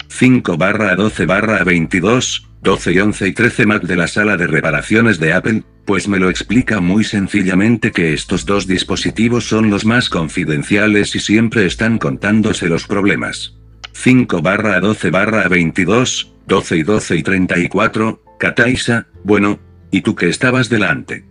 5 0.08 0.56
barra 0.56 0.96
12 0.96 1.26
barra 1.26 1.62
22, 1.62 2.48
12 2.60 2.92
y 2.92 2.98
11 2.98 3.28
y 3.28 3.32
13 3.34 3.66
Mac 3.66 3.82
de 3.84 3.94
la 3.94 4.08
sala 4.08 4.36
de 4.36 4.48
reparaciones 4.48 5.20
de 5.20 5.32
Apple, 5.32 5.62
pues 5.84 6.08
me 6.08 6.18
lo 6.18 6.28
explica 6.28 6.80
muy 6.80 7.04
sencillamente 7.04 7.92
que 7.92 8.12
estos 8.12 8.44
dos 8.44 8.66
dispositivos 8.66 9.46
son 9.46 9.70
los 9.70 9.84
más 9.84 10.08
confidenciales 10.08 11.14
y 11.14 11.20
siempre 11.20 11.66
están 11.66 11.98
contándose 11.98 12.68
los 12.68 12.88
problemas. 12.88 13.54
5 13.92 14.42
barra 14.42 14.80
12 14.80 15.08
barra 15.10 15.46
22, 15.46 16.32
12 16.48 16.76
y 16.78 16.82
12 16.82 17.16
y 17.16 17.22
34, 17.22 18.24
Kataisa, 18.40 19.06
bueno, 19.22 19.60
¿y 19.92 20.00
tú 20.00 20.16
que 20.16 20.28
estabas 20.28 20.68
delante? 20.68 21.24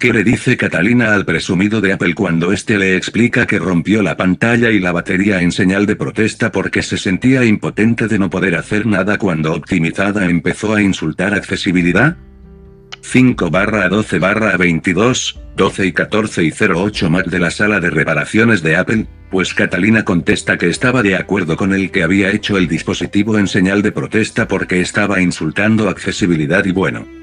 ¿Qué 0.00 0.12
le 0.12 0.24
dice 0.24 0.56
Catalina 0.56 1.14
al 1.14 1.26
presumido 1.26 1.82
de 1.82 1.92
Apple 1.92 2.14
cuando 2.14 2.52
este 2.52 2.78
le 2.78 2.96
explica 2.96 3.46
que 3.46 3.58
rompió 3.58 4.02
la 4.02 4.16
pantalla 4.16 4.70
y 4.70 4.80
la 4.80 4.92
batería 4.92 5.42
en 5.42 5.52
señal 5.52 5.84
de 5.84 5.94
protesta 5.94 6.50
porque 6.50 6.82
se 6.82 6.96
sentía 6.96 7.44
impotente 7.44 8.08
de 8.08 8.18
no 8.18 8.30
poder 8.30 8.56
hacer 8.56 8.86
nada 8.86 9.18
cuando 9.18 9.52
Optimizada 9.52 10.24
empezó 10.24 10.74
a 10.74 10.80
insultar 10.80 11.34
accesibilidad? 11.34 12.16
5 13.02 13.50
barra 13.50 13.90
12 13.90 14.18
barra 14.18 14.56
22, 14.56 15.38
12 15.56 15.86
y 15.86 15.92
14 15.92 16.44
y 16.44 16.52
08 16.52 17.10
Mac 17.10 17.26
de 17.26 17.38
la 17.38 17.50
sala 17.50 17.78
de 17.78 17.90
reparaciones 17.90 18.62
de 18.62 18.76
Apple, 18.76 19.06
pues 19.30 19.52
Catalina 19.52 20.04
contesta 20.04 20.56
que 20.56 20.68
estaba 20.68 21.02
de 21.02 21.16
acuerdo 21.16 21.58
con 21.58 21.74
el 21.74 21.90
que 21.90 22.02
había 22.02 22.30
hecho 22.30 22.56
el 22.56 22.68
dispositivo 22.68 23.38
en 23.38 23.48
señal 23.48 23.82
de 23.82 23.92
protesta 23.92 24.48
porque 24.48 24.80
estaba 24.80 25.20
insultando 25.20 25.90
accesibilidad 25.90 26.64
y 26.64 26.72
bueno. 26.72 27.19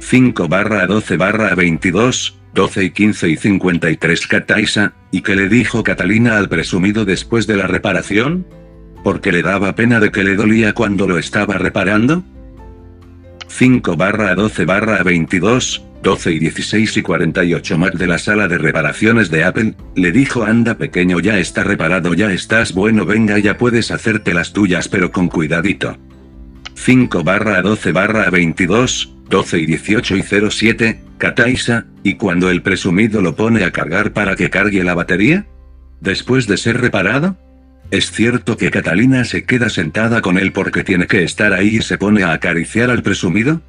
5 0.00 0.48
barra 0.48 0.86
12 0.86 1.16
barra 1.16 1.54
22, 1.54 2.38
12 2.54 2.84
y 2.84 2.90
15 2.90 3.28
y 3.28 3.36
53 3.36 4.26
Kataisa, 4.26 4.92
¿y 5.10 5.22
qué 5.22 5.36
le 5.36 5.48
dijo 5.48 5.82
Catalina 5.82 6.38
al 6.38 6.48
presumido 6.48 7.04
después 7.04 7.46
de 7.46 7.56
la 7.56 7.66
reparación? 7.66 8.46
¿Porque 9.02 9.32
le 9.32 9.42
daba 9.42 9.74
pena 9.74 10.00
de 10.00 10.10
que 10.10 10.24
le 10.24 10.36
dolía 10.36 10.72
cuando 10.72 11.06
lo 11.06 11.18
estaba 11.18 11.54
reparando? 11.54 12.24
5 13.48 13.96
barra 13.96 14.34
12 14.34 14.64
barra 14.64 15.02
22, 15.02 15.84
12 16.02 16.32
y 16.32 16.38
16 16.38 16.96
y 16.98 17.02
48 17.02 17.78
Mac 17.78 17.94
de 17.94 18.06
la 18.06 18.18
sala 18.18 18.48
de 18.48 18.58
reparaciones 18.58 19.30
de 19.30 19.44
Apple, 19.44 19.74
le 19.94 20.12
dijo 20.12 20.44
anda 20.44 20.76
pequeño 20.76 21.20
ya 21.20 21.38
está 21.38 21.64
reparado 21.64 22.14
ya 22.14 22.30
estás 22.32 22.74
bueno 22.74 23.04
venga 23.04 23.38
ya 23.38 23.56
puedes 23.56 23.90
hacerte 23.90 24.34
las 24.34 24.52
tuyas 24.52 24.88
pero 24.88 25.10
con 25.10 25.28
cuidadito. 25.28 25.96
5 26.74 27.24
barra 27.24 27.62
12 27.62 27.92
barra 27.92 28.30
22, 28.30 29.15
12 29.28 29.58
y 29.58 29.66
18 29.66 30.16
y 30.16 30.22
07, 30.22 31.00
Kataisa, 31.18 31.86
y 32.02 32.14
cuando 32.14 32.50
el 32.50 32.62
presumido 32.62 33.20
lo 33.20 33.34
pone 33.34 33.64
a 33.64 33.72
cargar 33.72 34.12
para 34.12 34.36
que 34.36 34.50
cargue 34.50 34.84
la 34.84 34.94
batería? 34.94 35.46
¿Después 36.00 36.46
de 36.46 36.56
ser 36.56 36.80
reparado? 36.80 37.36
¿Es 37.90 38.10
cierto 38.10 38.56
que 38.56 38.70
Catalina 38.70 39.24
se 39.24 39.44
queda 39.44 39.68
sentada 39.68 40.20
con 40.20 40.38
él 40.38 40.52
porque 40.52 40.84
tiene 40.84 41.06
que 41.06 41.22
estar 41.22 41.52
ahí 41.52 41.76
y 41.76 41.82
se 41.82 41.98
pone 41.98 42.24
a 42.24 42.32
acariciar 42.32 42.90
al 42.90 43.02
presumido? 43.02 43.62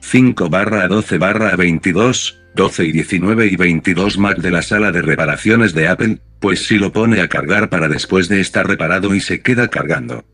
5 0.00 0.48
barra 0.48 0.88
12 0.88 1.18
barra 1.18 1.54
22, 1.56 2.40
12 2.54 2.84
y 2.86 2.92
19 2.92 3.46
y 3.46 3.56
22 3.56 4.18
Mac 4.18 4.38
de 4.38 4.50
la 4.50 4.62
sala 4.62 4.90
de 4.90 5.02
reparaciones 5.02 5.74
de 5.74 5.88
Apple, 5.88 6.18
pues 6.40 6.66
si 6.66 6.78
lo 6.78 6.92
pone 6.92 7.20
a 7.20 7.28
cargar 7.28 7.68
para 7.68 7.88
después 7.88 8.28
de 8.28 8.40
estar 8.40 8.66
reparado 8.66 9.14
y 9.14 9.20
se 9.20 9.42
queda 9.42 9.68
cargando. 9.68 10.24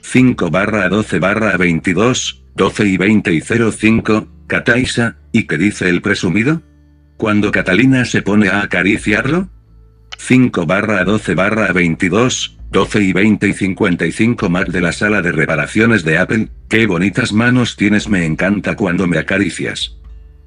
5 0.00 0.50
barra 0.50 0.88
12 0.88 1.18
barra 1.18 1.56
22, 1.56 2.45
12 2.56 2.86
y 2.86 2.96
20 2.96 3.32
y 3.34 3.42
05, 3.42 4.28
Kataisa, 4.46 5.18
¿y 5.30 5.46
qué 5.46 5.58
dice 5.58 5.90
el 5.90 6.00
presumido? 6.00 6.62
Cuando 7.18 7.52
Catalina 7.52 8.06
se 8.06 8.22
pone 8.22 8.48
a 8.48 8.62
acariciarlo? 8.62 9.50
5 10.16 10.64
barra 10.64 11.04
12 11.04 11.34
barra 11.34 11.70
22, 11.74 12.58
12 12.70 13.02
y 13.02 13.12
20 13.12 13.48
y 13.48 13.52
55 13.52 14.48
Mac 14.48 14.68
de 14.68 14.80
la 14.80 14.92
sala 14.92 15.20
de 15.20 15.32
reparaciones 15.32 16.02
de 16.02 16.16
Apple, 16.16 16.48
qué 16.70 16.86
bonitas 16.86 17.34
manos 17.34 17.76
tienes 17.76 18.08
me 18.08 18.24
encanta 18.24 18.74
cuando 18.74 19.06
me 19.06 19.18
acaricias. 19.18 19.98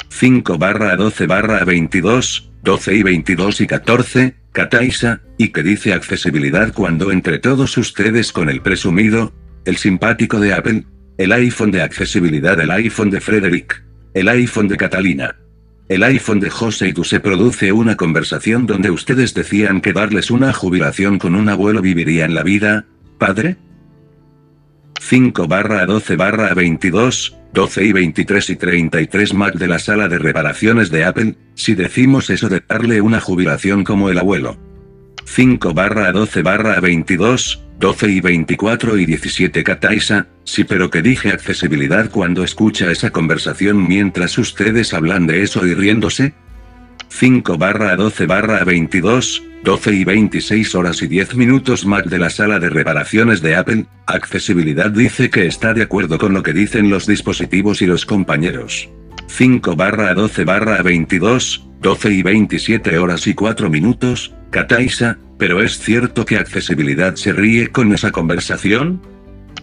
5 0.09 0.57
barra 0.57 0.95
12 0.95 1.27
barra 1.27 1.63
22, 1.63 2.51
12 2.63 2.95
y 2.95 3.03
22 3.03 3.61
y 3.61 3.67
14, 3.67 4.35
Kataisa, 4.51 5.21
¿y 5.37 5.49
qué 5.49 5.61
dice 5.61 5.93
accesibilidad 5.93 6.73
cuando 6.73 7.11
entre 7.11 7.37
todos 7.37 7.77
ustedes 7.77 8.31
con 8.31 8.49
el 8.49 8.61
presumido, 8.61 9.31
el 9.65 9.77
simpático 9.77 10.39
de 10.39 10.53
Apple, 10.53 10.85
el 11.19 11.33
iPhone 11.33 11.69
de 11.69 11.81
accesibilidad, 11.81 12.57
el 12.61 12.71
iPhone 12.71 13.09
de 13.09 13.19
Frederick, 13.19 13.83
el 14.13 14.29
iPhone 14.29 14.69
de 14.69 14.77
Catalina, 14.77 15.35
el 15.89 16.01
iPhone 16.03 16.39
de 16.39 16.49
José 16.49 16.87
y 16.87 16.93
tú 16.93 17.03
se 17.03 17.19
produce 17.19 17.73
una 17.73 17.97
conversación 17.97 18.65
donde 18.65 18.89
ustedes 18.89 19.33
decían 19.33 19.81
que 19.81 19.91
darles 19.91 20.31
una 20.31 20.53
jubilación 20.53 21.19
con 21.19 21.35
un 21.35 21.49
abuelo 21.49 21.81
viviría 21.81 22.23
en 22.23 22.35
la 22.35 22.43
vida, 22.43 22.85
padre. 23.17 23.57
5 25.01 25.45
barra 25.49 25.85
12 25.85 26.15
barra 26.15 26.53
22, 26.53 27.35
12 27.53 27.83
y 27.83 27.91
23 27.91 28.49
y 28.51 28.55
33 28.55 29.33
Mac 29.33 29.55
de 29.55 29.67
la 29.67 29.79
sala 29.79 30.07
de 30.07 30.19
reparaciones 30.19 30.89
de 30.89 31.03
Apple, 31.03 31.35
si 31.53 31.75
decimos 31.75 32.29
eso 32.29 32.47
de 32.47 32.63
darle 32.65 33.01
una 33.01 33.19
jubilación 33.19 33.83
como 33.83 34.09
el 34.09 34.19
abuelo. 34.19 34.57
5 35.25 35.73
barra 35.73 36.13
12 36.13 36.43
barra 36.43 36.79
22, 36.79 37.68
12 37.79 38.09
y 38.09 38.19
24 38.19 38.97
y 38.97 39.05
17 39.05 39.63
Kataisa, 39.63 40.27
sí 40.43 40.65
pero 40.65 40.89
que 40.89 41.01
dije 41.01 41.29
accesibilidad 41.29 42.11
cuando 42.11 42.43
escucha 42.43 42.91
esa 42.91 43.11
conversación 43.11 43.87
mientras 43.87 44.37
ustedes 44.37 44.93
hablan 44.93 45.27
de 45.27 45.43
eso 45.43 45.65
y 45.65 45.73
riéndose. 45.73 46.33
5 47.07 47.57
barra 47.57 47.95
12 47.95 48.25
barra 48.25 48.65
22, 48.65 49.43
12 49.63 49.93
y 49.93 50.03
26 50.03 50.75
horas 50.75 51.01
y 51.01 51.07
10 51.07 51.35
minutos 51.35 51.85
Mac 51.85 52.05
de 52.05 52.19
la 52.19 52.29
sala 52.29 52.59
de 52.59 52.69
reparaciones 52.69 53.41
de 53.41 53.55
Apple, 53.55 53.85
accesibilidad 54.07 54.91
dice 54.91 55.29
que 55.29 55.47
está 55.47 55.73
de 55.73 55.83
acuerdo 55.83 56.17
con 56.17 56.33
lo 56.33 56.43
que 56.43 56.51
dicen 56.51 56.89
los 56.89 57.07
dispositivos 57.07 57.81
y 57.81 57.85
los 57.85 58.05
compañeros. 58.05 58.89
5 59.27 59.77
barra 59.77 60.13
12 60.13 60.43
barra 60.43 60.81
22, 60.81 61.65
12 61.79 62.11
y 62.11 62.23
27 62.23 62.97
horas 62.97 63.25
y 63.25 63.33
4 63.33 63.69
minutos, 63.69 64.33
Kataisa, 64.49 65.17
pero 65.37 65.61
es 65.61 65.79
cierto 65.79 66.25
que 66.25 66.37
accesibilidad 66.37 67.15
se 67.15 67.33
ríe 67.33 67.69
con 67.69 67.93
esa 67.93 68.11
conversación? 68.11 69.01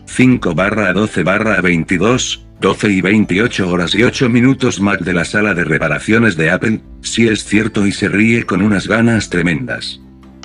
5 0.07 0.55
barra 0.55 0.93
12 0.93 1.23
barra 1.25 1.61
22, 1.61 2.47
12 2.61 2.90
y 2.90 3.00
28 3.00 3.69
horas 3.69 3.95
y 3.95 4.02
8 4.02 4.28
minutos 4.28 4.81
Mac 4.81 5.00
de 5.00 5.12
la 5.12 5.25
sala 5.25 5.55
de 5.55 5.64
reparaciones 5.64 6.37
de 6.37 6.50
Apple, 6.50 6.81
si 7.02 7.28
es 7.28 7.45
cierto 7.45 7.87
y 7.87 7.93
se 7.93 8.09
ríe 8.09 8.45
con 8.45 8.62
unas 8.62 8.87
ganas 8.87 9.28
tremendas. 9.28 10.00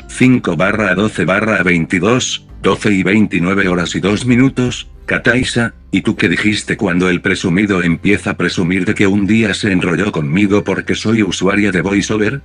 5 0.07 0.57
barra 0.57 0.93
12 0.95 1.25
barra 1.25 1.63
22, 1.63 2.47
12 2.61 2.91
y 2.91 3.03
29 3.03 3.67
horas 3.67 3.95
y 3.95 3.99
2 3.99 4.25
minutos, 4.25 4.89
Kataisa, 5.05 5.73
¿y 5.91 6.01
tú 6.01 6.15
qué 6.15 6.29
dijiste 6.29 6.77
cuando 6.77 7.09
el 7.09 7.21
presumido 7.21 7.83
empieza 7.83 8.31
a 8.31 8.37
presumir 8.37 8.85
de 8.85 8.95
que 8.95 9.07
un 9.07 9.27
día 9.27 9.53
se 9.53 9.71
enrolló 9.71 10.11
conmigo 10.11 10.63
porque 10.63 10.95
soy 10.95 11.23
usuaria 11.23 11.71
de 11.71 11.81
VoiceOver? 11.81 12.41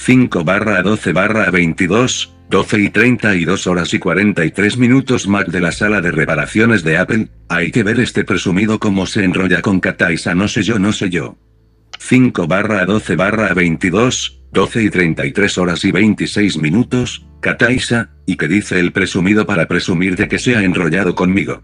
5 0.00 0.44
barra 0.44 0.80
12 0.82 1.12
barra 1.12 1.50
22, 1.50 2.32
12 2.48 2.80
y 2.80 2.88
32 2.88 3.66
horas 3.66 3.92
y 3.92 3.98
43 3.98 4.78
minutos 4.78 5.28
Mac 5.28 5.48
de 5.48 5.60
la 5.60 5.72
sala 5.72 6.00
de 6.00 6.12
reparaciones 6.12 6.82
de 6.82 6.96
Apple, 6.96 7.28
hay 7.48 7.70
que 7.72 7.82
ver 7.82 8.00
este 8.00 8.24
presumido 8.24 8.78
cómo 8.78 9.06
se 9.06 9.24
enrolla 9.24 9.60
con 9.60 9.80
Kataisa 9.80 10.34
no 10.34 10.48
sé 10.48 10.62
yo 10.62 10.78
no 10.78 10.92
sé 10.92 11.10
yo. 11.10 11.36
5 11.98 12.46
barra 12.46 12.86
12 12.86 13.16
barra 13.16 13.52
22, 13.52 14.44
12 14.52 14.82
y 14.84 14.88
33 14.88 15.58
horas 15.58 15.84
y 15.84 15.90
26 15.90 16.56
minutos, 16.58 17.26
Kataisa, 17.40 18.10
y 18.24 18.36
que 18.36 18.48
dice 18.48 18.80
el 18.80 18.92
presumido 18.92 19.46
para 19.46 19.66
presumir 19.66 20.16
de 20.16 20.28
que 20.28 20.38
se 20.38 20.56
ha 20.56 20.62
enrollado 20.62 21.14
conmigo. 21.14 21.62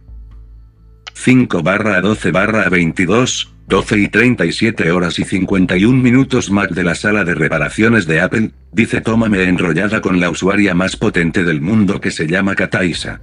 5 1.15 1.63
barra 1.63 2.01
12 2.03 2.31
barra 2.33 2.69
22, 2.69 3.54
12 3.67 3.99
y 3.99 4.09
37 4.09 4.91
horas 4.91 5.19
y 5.19 5.25
51 5.25 6.03
minutos 6.03 6.51
Mac 6.51 6.71
de 6.71 6.85
la 6.85 6.95
sala 6.95 7.25
de 7.25 7.35
reparaciones 7.35 8.07
de 8.07 8.21
Apple, 8.21 8.51
dice 8.73 9.01
tómame 9.01 9.43
enrollada 9.45 10.03
con 10.03 10.21
la 10.21 10.29
usuaria 10.29 10.75
más 10.75 10.97
potente 10.97 11.45
del 11.45 11.63
mundo 11.63 12.01
que 12.01 12.11
se 12.11 12.27
llama 12.27 12.55
Kataisa. 12.55 13.21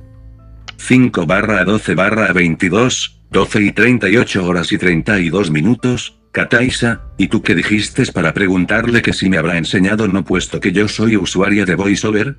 5 0.78 1.28
barra 1.28 1.64
12 1.64 1.94
barra 1.94 2.34
22, 2.34 3.22
12 3.30 3.62
y 3.62 3.72
38 3.72 4.46
horas 4.46 4.72
y 4.72 4.80
32 4.80 5.52
minutos, 5.52 6.18
Kataisa, 6.32 7.02
¿y 7.18 7.28
tú 7.28 7.44
qué 7.44 7.54
dijiste 7.54 8.06
para 8.12 8.34
preguntarle 8.34 9.02
que 9.02 9.14
si 9.14 9.30
me 9.30 9.38
habrá 9.38 9.58
enseñado 9.58 10.08
no 10.08 10.26
puesto 10.26 10.60
que 10.60 10.72
yo 10.72 10.88
soy 10.88 11.18
usuaria 11.18 11.66
de 11.66 11.76
VoiceOver? 11.76 12.36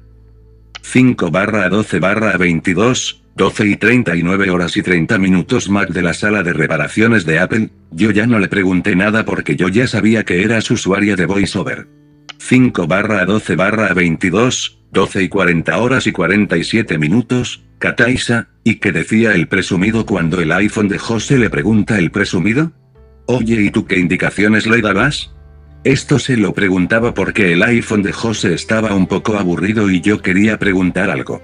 5 0.82 1.30
barra 1.30 1.68
12 1.68 2.00
barra 2.00 2.36
22, 2.36 3.22
12 3.34 3.66
y 3.66 3.76
39 3.76 4.50
horas 4.50 4.76
y 4.76 4.82
30 4.82 5.18
minutos 5.18 5.70
Mac 5.70 5.88
de 5.88 6.02
la 6.02 6.12
sala 6.12 6.42
de 6.42 6.52
reparaciones 6.52 7.24
de 7.24 7.38
Apple, 7.38 7.70
yo 7.90 8.10
ya 8.10 8.26
no 8.26 8.38
le 8.38 8.48
pregunté 8.48 8.94
nada 8.94 9.24
porque 9.24 9.56
yo 9.56 9.68
ya 9.68 9.86
sabía 9.86 10.24
que 10.24 10.42
eras 10.42 10.70
usuaria 10.70 11.16
de 11.16 11.26
VoiceOver. 11.26 11.88
5 12.38 12.86
barra 12.86 13.24
12 13.24 13.56
barra 13.56 13.94
22, 13.94 14.82
12 14.90 15.22
y 15.22 15.28
40 15.28 15.78
horas 15.78 16.06
y 16.06 16.12
47 16.12 16.98
minutos, 16.98 17.64
Kataisa, 17.78 18.48
¿y 18.64 18.76
qué 18.76 18.92
decía 18.92 19.32
el 19.32 19.48
presumido 19.48 20.04
cuando 20.04 20.40
el 20.40 20.52
iPhone 20.52 20.88
de 20.88 20.98
José 20.98 21.38
le 21.38 21.48
pregunta 21.48 21.98
el 21.98 22.10
presumido? 22.10 22.72
Oye, 23.26 23.62
¿y 23.62 23.70
tú 23.70 23.86
qué 23.86 23.98
indicaciones 23.98 24.66
le 24.66 24.82
dabas? 24.82 25.32
Esto 25.84 26.20
se 26.20 26.36
lo 26.36 26.54
preguntaba 26.54 27.12
porque 27.12 27.52
el 27.52 27.62
iPhone 27.64 28.02
de 28.02 28.12
José 28.12 28.54
estaba 28.54 28.94
un 28.94 29.08
poco 29.08 29.36
aburrido 29.36 29.90
y 29.90 30.00
yo 30.00 30.22
quería 30.22 30.56
preguntar 30.56 31.10
algo. 31.10 31.42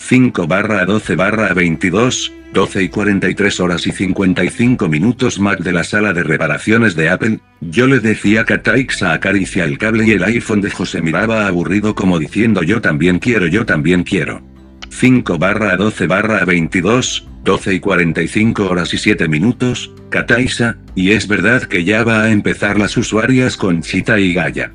5 0.00 0.46
barra 0.46 0.84
12 0.84 1.16
barra 1.16 1.54
22, 1.54 2.32
12 2.52 2.82
y 2.84 2.88
43 2.88 3.60
horas 3.60 3.86
y 3.88 3.90
55 3.90 4.88
minutos 4.88 5.40
Mac 5.40 5.58
de 5.58 5.72
la 5.72 5.82
sala 5.82 6.12
de 6.12 6.22
reparaciones 6.22 6.94
de 6.94 7.08
Apple, 7.08 7.40
yo 7.60 7.88
le 7.88 7.98
decía 7.98 8.44
que 8.44 8.58
Taixa 8.58 9.12
acaricia 9.12 9.64
el 9.64 9.78
cable 9.78 10.06
y 10.06 10.12
el 10.12 10.22
iPhone 10.22 10.60
de 10.60 10.70
José 10.70 11.02
miraba 11.02 11.48
aburrido 11.48 11.96
como 11.96 12.20
diciendo 12.20 12.62
yo 12.62 12.80
también 12.80 13.18
quiero 13.18 13.48
yo 13.48 13.66
también 13.66 14.04
quiero. 14.04 14.51
5 14.92 15.38
barra 15.38 15.76
12 15.76 16.06
barra 16.06 16.44
22, 16.44 17.26
12 17.42 17.74
y 17.74 17.80
45 17.80 18.68
horas 18.68 18.94
y 18.94 18.98
7 18.98 19.26
minutos, 19.26 19.90
Kataisa, 20.10 20.76
y 20.94 21.10
es 21.12 21.26
verdad 21.26 21.62
que 21.62 21.82
ya 21.82 22.04
va 22.04 22.22
a 22.22 22.30
empezar 22.30 22.78
las 22.78 22.96
usuarias 22.96 23.56
con 23.56 23.82
Chita 23.82 24.20
y 24.20 24.34
Gaia. 24.34 24.70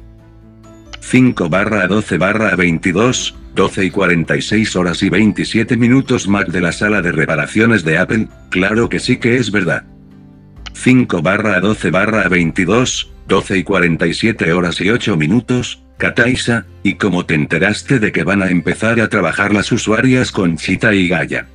5 0.99 1.49
barra 1.49 1.87
12 1.87 2.17
barra 2.17 2.55
22, 2.55 3.35
12 3.55 3.85
y 3.85 3.89
46 3.91 4.75
horas 4.75 5.01
y 5.03 5.09
27 5.09 5.77
minutos 5.77 6.27
Mac 6.27 6.47
de 6.47 6.61
la 6.61 6.73
sala 6.73 7.01
de 7.01 7.13
reparaciones 7.13 7.85
de 7.85 7.97
Apple, 7.97 8.27
claro 8.49 8.89
que 8.89 8.99
sí 8.99 9.17
que 9.17 9.37
es 9.37 9.51
verdad. 9.51 9.85
5 10.73 11.21
barra 11.21 11.61
12 11.61 11.91
barra 11.91 12.27
22, 12.27 13.13
12 13.27 13.57
y 13.59 13.63
47 13.63 14.51
horas 14.51 14.81
y 14.81 14.89
8 14.89 15.15
minutos, 15.15 15.83
Kataisa, 15.97 16.65
¿y 16.83 16.93
cómo 16.95 17.25
te 17.25 17.33
enteraste 17.33 17.99
de 17.99 18.11
que 18.11 18.23
van 18.23 18.43
a 18.43 18.49
empezar 18.49 18.99
a 19.01 19.09
trabajar 19.09 19.53
las 19.53 19.71
usuarias 19.71 20.31
con 20.31 20.57
Chita 20.57 20.93
y 20.93 21.07
Gaia? 21.07 21.47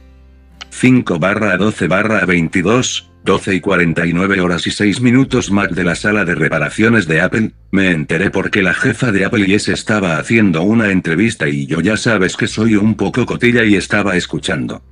5 0.70 1.18
barra 1.20 1.56
12 1.56 1.86
barra 1.86 2.24
22, 2.26 3.10
12 3.24 3.54
y 3.54 3.60
49 3.60 4.40
horas 4.40 4.66
y 4.66 4.72
6 4.72 5.00
minutos 5.00 5.52
Mac 5.52 5.70
de 5.70 5.84
la 5.84 5.94
sala 5.94 6.24
de 6.24 6.34
reparaciones 6.34 7.06
de 7.06 7.20
Apple, 7.20 7.52
me 7.70 7.92
enteré 7.92 8.30
porque 8.30 8.62
la 8.62 8.74
jefa 8.74 9.12
de 9.12 9.24
Apple 9.24 9.46
Yes 9.46 9.68
estaba 9.68 10.18
haciendo 10.18 10.62
una 10.62 10.90
entrevista 10.90 11.48
y 11.48 11.66
yo 11.66 11.80
ya 11.80 11.96
sabes 11.96 12.36
que 12.36 12.48
soy 12.48 12.74
un 12.74 12.96
poco 12.96 13.24
cotilla 13.26 13.64
y 13.64 13.76
estaba 13.76 14.16
escuchando. 14.16 14.82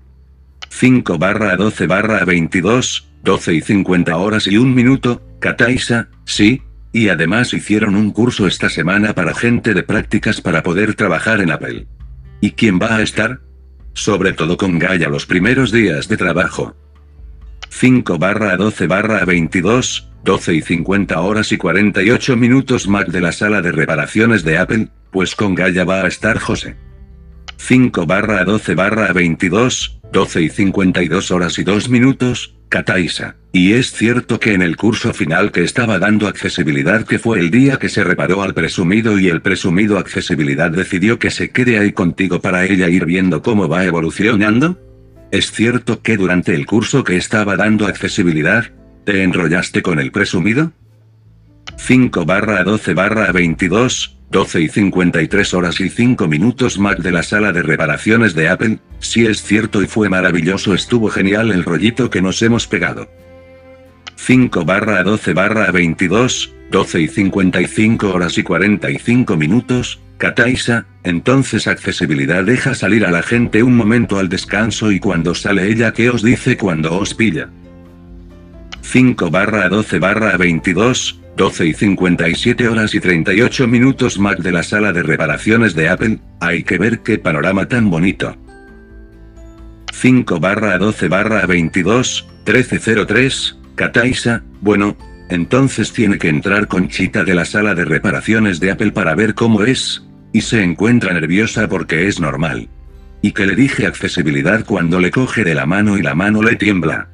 5 0.68 1.18
barra 1.18 1.56
12 1.56 1.88
barra 1.88 2.24
22, 2.24 3.08
12 3.24 3.54
y 3.54 3.60
50 3.62 4.16
horas 4.16 4.46
y 4.46 4.58
1 4.58 4.72
minuto, 4.72 5.22
Kataisa, 5.40 6.08
sí, 6.24 6.62
y 6.92 7.08
además 7.08 7.52
hicieron 7.52 7.94
un 7.94 8.10
curso 8.10 8.46
esta 8.46 8.68
semana 8.68 9.14
para 9.14 9.34
gente 9.34 9.74
de 9.74 9.82
prácticas 9.82 10.40
para 10.40 10.62
poder 10.62 10.94
trabajar 10.94 11.40
en 11.40 11.50
Apple. 11.50 11.86
¿Y 12.40 12.52
quién 12.52 12.78
va 12.80 12.96
a 12.96 13.02
estar? 13.02 13.40
Sobre 13.92 14.32
todo 14.32 14.56
con 14.56 14.78
Gaia 14.78 15.08
los 15.08 15.26
primeros 15.26 15.72
días 15.72 16.08
de 16.08 16.16
trabajo. 16.16 16.74
5 17.68 18.18
barra 18.18 18.56
12 18.56 18.86
barra 18.88 19.24
22, 19.24 20.10
12 20.24 20.54
y 20.54 20.62
50 20.62 21.20
horas 21.20 21.52
y 21.52 21.56
48 21.56 22.36
minutos 22.36 22.88
Mac 22.88 23.08
de 23.08 23.20
la 23.20 23.32
sala 23.32 23.62
de 23.62 23.72
reparaciones 23.72 24.42
de 24.42 24.58
Apple, 24.58 24.88
pues 25.12 25.34
con 25.34 25.54
Gaia 25.54 25.84
va 25.84 26.02
a 26.02 26.08
estar 26.08 26.38
José. 26.38 26.76
5 27.56 28.06
barra 28.06 28.44
12 28.44 28.74
barra 28.74 29.12
22, 29.12 30.00
12 30.12 30.42
y 30.42 30.48
52 30.48 31.30
horas 31.30 31.58
y 31.58 31.64
2 31.64 31.88
minutos, 31.88 32.56
Kataisa. 32.70 33.36
Y 33.52 33.72
es 33.72 33.90
cierto 33.92 34.38
que 34.38 34.54
en 34.54 34.62
el 34.62 34.76
curso 34.76 35.12
final 35.12 35.50
que 35.50 35.64
estaba 35.64 35.98
dando 35.98 36.28
accesibilidad 36.28 37.04
que 37.04 37.18
fue 37.18 37.40
el 37.40 37.50
día 37.50 37.78
que 37.78 37.88
se 37.88 38.04
reparó 38.04 38.42
al 38.42 38.54
presumido 38.54 39.18
y 39.18 39.28
el 39.28 39.42
presumido 39.42 39.98
accesibilidad 39.98 40.70
decidió 40.70 41.18
que 41.18 41.32
se 41.32 41.50
quede 41.50 41.78
ahí 41.78 41.92
contigo 41.92 42.40
para 42.40 42.64
ella 42.64 42.88
ir 42.88 43.04
viendo 43.06 43.42
cómo 43.42 43.68
va 43.68 43.84
evolucionando? 43.84 44.78
¿Es 45.32 45.50
cierto 45.50 46.00
que 46.00 46.16
durante 46.16 46.54
el 46.54 46.64
curso 46.64 47.02
que 47.02 47.16
estaba 47.16 47.56
dando 47.56 47.86
accesibilidad, 47.86 48.70
te 49.04 49.24
enrollaste 49.24 49.82
con 49.82 49.98
el 49.98 50.12
presumido? 50.12 50.72
5 51.76 52.24
barra 52.24 52.62
12 52.62 52.94
barra 52.94 53.32
22, 53.32 54.19
12 54.30 54.60
y 54.60 54.68
53 54.68 55.54
horas 55.54 55.80
y 55.80 55.88
5 55.88 56.28
minutos 56.28 56.78
Mac 56.78 56.98
de 56.98 57.10
la 57.10 57.24
sala 57.24 57.52
de 57.52 57.62
reparaciones 57.62 58.34
de 58.34 58.48
Apple, 58.48 58.78
si 59.00 59.26
es 59.26 59.42
cierto 59.42 59.82
y 59.82 59.86
fue 59.86 60.08
maravilloso 60.08 60.72
estuvo 60.72 61.08
genial 61.08 61.50
el 61.50 61.64
rollito 61.64 62.10
que 62.10 62.22
nos 62.22 62.40
hemos 62.42 62.68
pegado. 62.68 63.08
5 64.16 64.64
barra 64.64 65.02
12 65.02 65.34
barra 65.34 65.72
22, 65.72 66.54
12 66.70 67.00
y 67.00 67.08
55 67.08 68.12
horas 68.12 68.38
y 68.38 68.44
45 68.44 69.36
minutos, 69.36 70.00
Kataisa, 70.18 70.86
entonces 71.02 71.66
accesibilidad 71.66 72.44
deja 72.44 72.74
salir 72.74 73.06
a 73.06 73.10
la 73.10 73.22
gente 73.22 73.62
un 73.64 73.74
momento 73.74 74.18
al 74.18 74.28
descanso 74.28 74.92
y 74.92 75.00
cuando 75.00 75.34
sale 75.34 75.66
ella 75.68 75.92
¿qué 75.92 76.10
os 76.10 76.22
dice 76.22 76.56
cuando 76.56 76.96
os 76.96 77.14
pilla? 77.14 77.48
5 78.82 79.30
barra 79.30 79.68
12 79.68 79.98
barra 79.98 80.36
22, 80.36 81.19
12 81.40 81.66
y 81.68 81.72
57 81.72 82.68
horas 82.68 82.94
y 82.94 83.00
38 83.00 83.66
minutos 83.66 84.18
Mac 84.18 84.40
de 84.40 84.52
la 84.52 84.62
sala 84.62 84.92
de 84.92 85.02
reparaciones 85.02 85.74
de 85.74 85.88
Apple, 85.88 86.18
hay 86.38 86.64
que 86.64 86.76
ver 86.76 86.98
qué 86.98 87.16
panorama 87.16 87.66
tan 87.66 87.88
bonito. 87.88 88.36
5 89.90 90.38
barra 90.38 90.76
12 90.76 91.08
barra 91.08 91.46
22, 91.46 92.28
1303, 92.44 93.56
Kataisa, 93.74 94.42
bueno, 94.60 94.98
entonces 95.30 95.94
tiene 95.94 96.18
que 96.18 96.28
entrar 96.28 96.68
Conchita 96.68 97.24
de 97.24 97.34
la 97.34 97.46
sala 97.46 97.74
de 97.74 97.86
reparaciones 97.86 98.60
de 98.60 98.72
Apple 98.72 98.92
para 98.92 99.14
ver 99.14 99.32
cómo 99.32 99.62
es, 99.62 100.06
y 100.34 100.42
se 100.42 100.62
encuentra 100.62 101.14
nerviosa 101.14 101.70
porque 101.70 102.06
es 102.06 102.20
normal. 102.20 102.68
Y 103.22 103.32
que 103.32 103.46
le 103.46 103.56
dije 103.56 103.86
accesibilidad 103.86 104.66
cuando 104.66 105.00
le 105.00 105.10
coge 105.10 105.42
de 105.42 105.54
la 105.54 105.64
mano 105.64 105.96
y 105.96 106.02
la 106.02 106.14
mano 106.14 106.42
le 106.42 106.56
tiembla. 106.56 107.08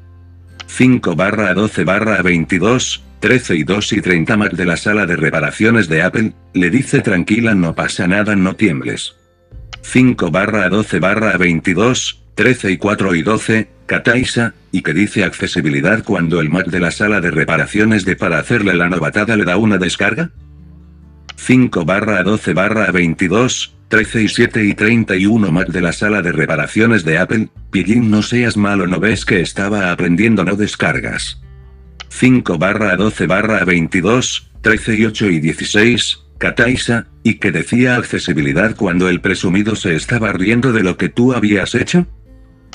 5 0.66 1.14
barra 1.14 1.54
12 1.54 1.84
barra 1.84 2.20
22, 2.22 3.04
13 3.26 3.56
y 3.56 3.64
2 3.64 3.92
y 3.94 4.00
30 4.02 4.36
Mac 4.36 4.52
de 4.52 4.64
la 4.64 4.76
sala 4.76 5.04
de 5.04 5.16
reparaciones 5.16 5.88
de 5.88 6.00
Apple, 6.02 6.34
le 6.54 6.70
dice 6.70 7.00
tranquila 7.00 7.56
no 7.56 7.74
pasa 7.74 8.06
nada 8.06 8.36
no 8.36 8.54
tiembles. 8.54 9.16
5 9.82 10.30
barra 10.30 10.68
12 10.68 11.00
barra 11.00 11.36
22, 11.36 12.22
13 12.36 12.70
y 12.70 12.76
4 12.76 13.14
y 13.16 13.22
12, 13.22 13.68
Kataisa, 13.86 14.54
y 14.70 14.82
que 14.82 14.94
dice 14.94 15.24
accesibilidad 15.24 16.04
cuando 16.04 16.40
el 16.40 16.50
Mac 16.50 16.68
de 16.68 16.78
la 16.78 16.92
sala 16.92 17.20
de 17.20 17.32
reparaciones 17.32 18.04
de 18.04 18.14
para 18.14 18.38
hacerle 18.38 18.74
la 18.74 18.88
novatada 18.88 19.34
le 19.34 19.44
da 19.44 19.56
una 19.56 19.78
descarga? 19.78 20.30
5 21.34 21.84
barra 21.84 22.22
12 22.22 22.54
barra 22.54 22.92
22, 22.92 23.74
13 23.88 24.22
y 24.22 24.28
7 24.28 24.64
y 24.66 24.74
31 24.74 25.50
Mac 25.50 25.66
de 25.66 25.80
la 25.80 25.92
sala 25.92 26.22
de 26.22 26.30
reparaciones 26.30 27.04
de 27.04 27.18
Apple, 27.18 27.48
Pillín 27.72 28.08
no 28.08 28.22
seas 28.22 28.56
malo 28.56 28.86
no 28.86 29.00
ves 29.00 29.24
que 29.24 29.40
estaba 29.40 29.90
aprendiendo 29.90 30.44
no 30.44 30.54
descargas. 30.54 31.40
5 32.08 32.58
barra 32.58 32.96
12 32.96 33.26
barra 33.26 33.64
22, 33.64 34.50
13 34.62 34.94
y 34.94 35.04
8 35.04 35.26
y 35.30 35.40
16, 35.40 36.18
Kataisa, 36.38 37.06
y 37.22 37.34
que 37.34 37.52
decía 37.52 37.96
accesibilidad 37.96 38.76
cuando 38.76 39.08
el 39.08 39.20
presumido 39.20 39.76
se 39.76 39.94
estaba 39.94 40.32
riendo 40.32 40.72
de 40.72 40.82
lo 40.82 40.96
que 40.96 41.08
tú 41.08 41.32
habías 41.32 41.74
hecho? 41.74 42.06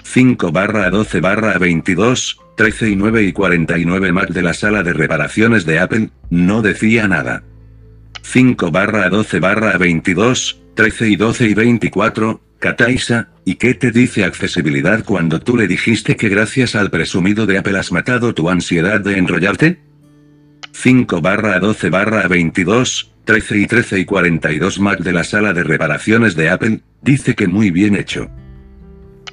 5 0.04 0.52
barra 0.52 0.90
12 0.90 1.22
barra 1.22 1.58
22, 1.58 2.40
13 2.58 2.90
y 2.90 2.96
9 2.96 3.24
y 3.24 3.34
49 3.34 4.12
Mac 4.12 4.30
de 4.30 4.42
la 4.42 4.54
sala 4.54 4.84
de 4.84 4.94
reparaciones 4.94 5.66
de 5.66 5.80
Apple, 5.80 6.10
no 6.30 6.62
decía 6.62 7.08
nada. 7.08 7.44
5 8.22 8.72
barra 8.72 9.10
12 9.10 9.40
barra 9.40 9.78
22, 9.78 10.61
13 10.76 11.10
y 11.10 11.16
12 11.16 11.50
y 11.50 11.54
24, 11.54 12.42
Kataisa, 12.60 13.30
¿y 13.44 13.56
qué 13.56 13.74
te 13.74 13.92
dice 13.92 14.24
accesibilidad 14.24 15.04
cuando 15.04 15.40
tú 15.40 15.58
le 15.58 15.68
dijiste 15.68 16.16
que 16.16 16.30
gracias 16.30 16.76
al 16.76 16.90
presumido 16.90 17.46
de 17.46 17.58
Apple 17.58 17.78
has 17.78 17.92
matado 17.92 18.34
tu 18.34 18.50
ansiedad 18.50 19.02
de 19.02 19.18
enrollarte? 19.18 19.80
5 20.72 21.22
barra 21.22 21.60
12 21.60 21.90
barra 21.90 22.28
22, 22.28 23.12
13 23.26 23.58
y 23.58 23.68
13 23.68 24.00
y 24.00 24.06
42 24.06 24.80
Mac 24.80 25.00
de 25.00 25.12
la 25.12 25.24
sala 25.24 25.54
de 25.54 25.64
reparaciones 25.64 26.36
de 26.36 26.50
Apple, 26.50 26.82
dice 27.02 27.36
que 27.36 27.48
muy 27.48 27.70
bien 27.72 27.96
hecho. 27.96 28.30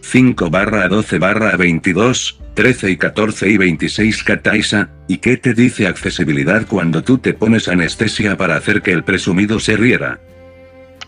5 0.00 0.50
barra 0.50 0.88
12 0.88 1.18
barra 1.18 1.56
22, 1.56 2.40
13 2.54 2.90
y 2.90 2.96
14 2.96 3.48
y 3.48 3.56
26 3.56 4.24
Kataisa, 4.24 4.90
¿y 5.06 5.18
qué 5.18 5.36
te 5.36 5.54
dice 5.54 5.86
accesibilidad 5.86 6.66
cuando 6.66 7.04
tú 7.04 7.18
te 7.18 7.34
pones 7.34 7.68
anestesia 7.68 8.36
para 8.36 8.56
hacer 8.56 8.82
que 8.82 8.92
el 8.92 9.04
presumido 9.04 9.60
se 9.60 9.76
riera? 9.76 10.18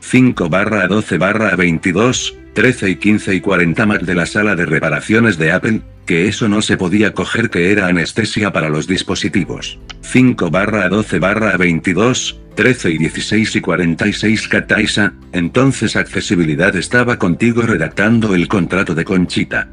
5 0.00 0.48
barra 0.48 0.86
12 0.86 1.18
barra 1.18 1.54
22, 1.56 2.36
13 2.54 2.90
y 2.90 2.96
15 2.96 3.34
y 3.34 3.40
40 3.40 3.86
Mac 3.86 4.02
de 4.02 4.14
la 4.14 4.26
sala 4.26 4.56
de 4.56 4.66
reparaciones 4.66 5.38
de 5.38 5.52
Apple, 5.52 5.82
que 6.06 6.26
eso 6.26 6.48
no 6.48 6.62
se 6.62 6.76
podía 6.76 7.12
coger 7.12 7.50
que 7.50 7.70
era 7.70 7.86
anestesia 7.86 8.52
para 8.52 8.68
los 8.68 8.86
dispositivos. 8.86 9.78
5 10.02 10.50
barra 10.50 10.88
12 10.88 11.18
barra 11.18 11.56
22, 11.56 12.40
13 12.56 12.90
y 12.90 12.98
16 12.98 13.56
y 13.56 13.60
46 13.60 14.48
Kataisa, 14.48 15.12
entonces 15.32 15.96
accesibilidad 15.96 16.74
estaba 16.74 17.18
contigo 17.18 17.62
redactando 17.62 18.34
el 18.34 18.48
contrato 18.48 18.94
de 18.94 19.04
Conchita. 19.04 19.68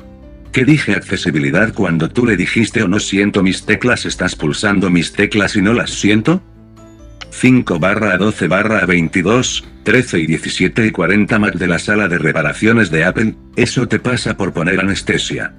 ¿Qué 0.51 0.65
dije 0.65 0.93
accesibilidad 0.93 1.73
cuando 1.73 2.09
tú 2.09 2.25
le 2.25 2.37
dijiste 2.37 2.81
o 2.81 2.85
oh, 2.85 2.87
no 2.87 2.99
siento 2.99 3.43
mis 3.43 3.65
teclas 3.65 4.05
estás 4.05 4.35
pulsando 4.35 4.89
mis 4.89 5.13
teclas 5.13 5.55
y 5.55 5.61
no 5.61 5.73
las 5.73 5.91
siento? 5.91 6.41
5 7.39 7.77
barra 7.77 8.17
12 8.17 8.47
barra 8.47 8.83
22, 8.87 9.63
13 9.83 10.19
y 10.21 10.25
17 10.25 10.87
y 10.87 10.89
40 10.89 11.37
Mac 11.37 11.53
de 11.53 11.67
la 11.67 11.77
sala 11.77 12.07
de 12.07 12.17
reparaciones 12.17 12.89
de 12.89 13.03
Apple, 13.03 13.35
eso 13.55 13.87
te 13.87 13.99
pasa 13.99 14.35
por 14.35 14.53
poner 14.53 14.79
anestesia. 14.79 15.53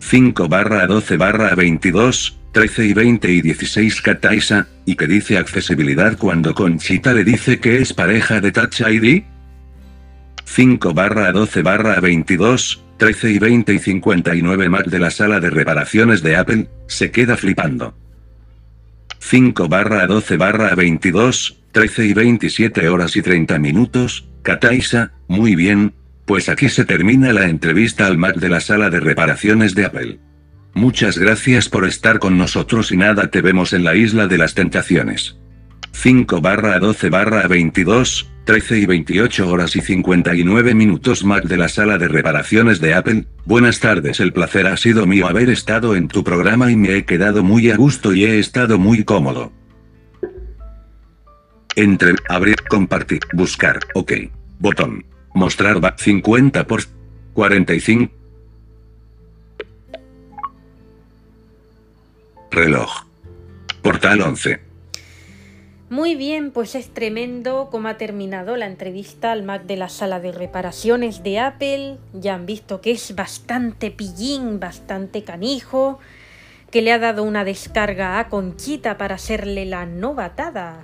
5 0.00 0.48
barra 0.48 0.84
12 0.88 1.16
barra 1.16 1.54
22, 1.54 2.40
13 2.50 2.86
y 2.86 2.92
20 2.92 3.30
y 3.30 3.40
16 3.42 4.02
Kataisa, 4.02 4.66
y 4.84 4.96
que 4.96 5.06
dice 5.06 5.38
accesibilidad 5.38 6.18
cuando 6.18 6.54
Conchita 6.54 7.12
le 7.12 7.22
dice 7.22 7.60
que 7.60 7.80
es 7.80 7.92
pareja 7.92 8.40
de 8.40 8.50
Touch 8.50 8.80
ID? 8.80 9.22
5 10.44 10.92
barra 10.92 11.30
12 11.30 11.62
barra 11.62 12.00
22, 12.00 12.82
13 12.96 13.30
y 13.30 13.38
20 13.38 13.74
y 13.74 13.78
59 13.78 14.68
Mac 14.68 14.86
de 14.86 14.98
la 14.98 15.12
sala 15.12 15.38
de 15.38 15.50
reparaciones 15.50 16.20
de 16.20 16.34
Apple, 16.34 16.68
se 16.88 17.12
queda 17.12 17.36
flipando. 17.36 17.94
5 19.26 19.68
barra 19.68 20.06
12 20.06 20.36
barra 20.36 20.74
22, 20.74 21.62
13 21.72 22.04
y 22.04 22.12
27 22.12 22.88
horas 22.90 23.16
y 23.16 23.22
30 23.22 23.58
minutos, 23.58 24.28
Kataisa, 24.42 25.12
muy 25.28 25.56
bien, 25.56 25.94
pues 26.26 26.50
aquí 26.50 26.68
se 26.68 26.84
termina 26.84 27.32
la 27.32 27.48
entrevista 27.48 28.06
al 28.06 28.18
Mac 28.18 28.36
de 28.36 28.50
la 28.50 28.60
sala 28.60 28.90
de 28.90 29.00
reparaciones 29.00 29.74
de 29.74 29.86
Apple. 29.86 30.20
Muchas 30.74 31.16
gracias 31.16 31.70
por 31.70 31.86
estar 31.86 32.18
con 32.18 32.36
nosotros 32.36 32.92
y 32.92 32.98
nada 32.98 33.30
te 33.30 33.40
vemos 33.40 33.72
en 33.72 33.82
la 33.82 33.94
isla 33.94 34.26
de 34.26 34.36
las 34.36 34.52
tentaciones. 34.52 35.38
5 35.92 36.42
barra 36.42 36.78
12 36.78 37.08
barra 37.08 37.48
22, 37.48 38.30
13 38.44 38.78
y 38.78 38.86
28 38.86 39.48
horas 39.48 39.74
y 39.74 39.80
59 39.80 40.74
minutos 40.74 41.24
Mac 41.24 41.44
de 41.44 41.56
la 41.56 41.68
sala 41.68 41.96
de 41.96 42.08
reparaciones 42.08 42.78
de 42.78 42.92
Apple, 42.92 43.24
buenas 43.46 43.80
tardes 43.80 44.20
el 44.20 44.34
placer 44.34 44.66
ha 44.66 44.76
sido 44.76 45.06
mío 45.06 45.26
haber 45.26 45.48
estado 45.48 45.96
en 45.96 46.08
tu 46.08 46.22
programa 46.22 46.70
y 46.70 46.76
me 46.76 46.94
he 46.94 47.04
quedado 47.06 47.42
muy 47.42 47.70
a 47.70 47.76
gusto 47.76 48.12
y 48.12 48.24
he 48.24 48.38
estado 48.38 48.78
muy 48.78 49.02
cómodo. 49.04 49.50
Entre, 51.74 52.14
abrir, 52.28 52.56
compartir, 52.68 53.20
buscar, 53.32 53.80
ok. 53.94 54.12
Botón. 54.58 55.04
Mostrar 55.34 55.82
va 55.82 55.96
50 55.96 56.66
por 56.66 56.82
45. 57.32 58.12
Reloj. 62.52 62.90
Portal 63.82 64.20
11. 64.20 64.63
Muy 65.94 66.16
bien, 66.16 66.50
pues 66.50 66.74
es 66.74 66.92
tremendo 66.92 67.68
cómo 67.70 67.86
ha 67.86 67.96
terminado 67.96 68.56
la 68.56 68.66
entrevista 68.66 69.30
al 69.30 69.44
Mac 69.44 69.62
de 69.62 69.76
la 69.76 69.88
sala 69.88 70.18
de 70.18 70.32
reparaciones 70.32 71.22
de 71.22 71.38
Apple. 71.38 71.98
Ya 72.12 72.34
han 72.34 72.46
visto 72.46 72.80
que 72.80 72.90
es 72.90 73.14
bastante 73.14 73.92
pillín, 73.92 74.58
bastante 74.58 75.22
canijo, 75.22 76.00
que 76.72 76.82
le 76.82 76.90
ha 76.90 76.98
dado 76.98 77.22
una 77.22 77.44
descarga 77.44 78.18
a 78.18 78.28
Conchita 78.28 78.98
para 78.98 79.14
hacerle 79.14 79.66
la 79.66 79.86
novatada. 79.86 80.82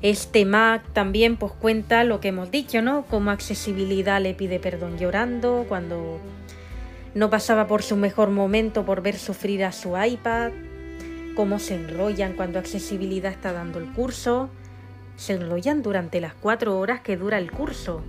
Este 0.00 0.46
Mac 0.46 0.82
también 0.94 1.36
pues 1.36 1.52
cuenta 1.52 2.02
lo 2.02 2.18
que 2.18 2.28
hemos 2.28 2.50
dicho, 2.50 2.80
¿no? 2.80 3.04
Como 3.04 3.30
accesibilidad 3.30 4.18
le 4.22 4.32
pide 4.32 4.58
perdón 4.58 4.96
llorando 4.96 5.66
cuando 5.68 6.20
no 7.14 7.28
pasaba 7.28 7.66
por 7.66 7.82
su 7.82 7.96
mejor 7.96 8.30
momento 8.30 8.86
por 8.86 9.02
ver 9.02 9.18
sufrir 9.18 9.62
a 9.62 9.72
su 9.72 9.94
iPad 10.02 10.52
cómo 11.36 11.60
se 11.60 11.76
enrollan 11.76 12.32
cuando 12.32 12.58
accesibilidad 12.58 13.30
está 13.30 13.52
dando 13.52 13.78
el 13.78 13.92
curso. 13.92 14.48
Se 15.16 15.34
enrollan 15.34 15.82
durante 15.82 16.20
las 16.20 16.34
cuatro 16.34 16.78
horas 16.78 17.02
que 17.02 17.16
dura 17.16 17.38
el 17.38 17.52
curso. 17.52 18.02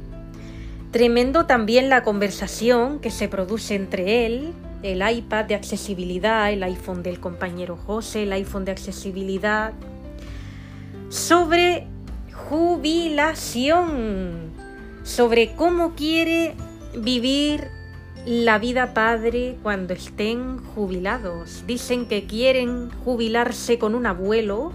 Tremendo 0.91 1.45
también 1.45 1.89
la 1.89 2.01
conversación 2.01 2.99
que 2.99 3.11
se 3.11 3.27
produce 3.27 3.75
entre 3.75 4.25
él, 4.25 4.53
el 4.81 5.07
iPad 5.07 5.45
de 5.45 5.55
accesibilidad, 5.55 6.51
el 6.51 6.63
iPhone 6.63 7.03
del 7.03 7.19
compañero 7.19 7.75
José, 7.75 8.23
el 8.23 8.31
iPhone 8.31 8.65
de 8.65 8.71
accesibilidad, 8.71 9.73
sobre 11.09 11.85
jubilación, 12.49 14.51
sobre 15.03 15.53
cómo 15.53 15.93
quiere 15.95 16.55
vivir 16.97 17.76
la 18.27 18.59
vida 18.59 18.93
padre 18.93 19.55
cuando 19.63 19.93
estén 19.93 20.57
jubilados. 20.57 21.63
Dicen 21.65 22.09
que 22.09 22.25
quieren 22.25 22.89
jubilarse 23.05 23.79
con 23.79 23.95
un 23.95 24.05
abuelo, 24.05 24.73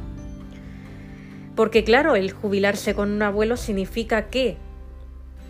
porque 1.54 1.84
claro, 1.84 2.16
el 2.16 2.32
jubilarse 2.32 2.94
con 2.94 3.10
un 3.10 3.20
abuelo 3.20 3.58
significa 3.58 4.30
que 4.30 4.56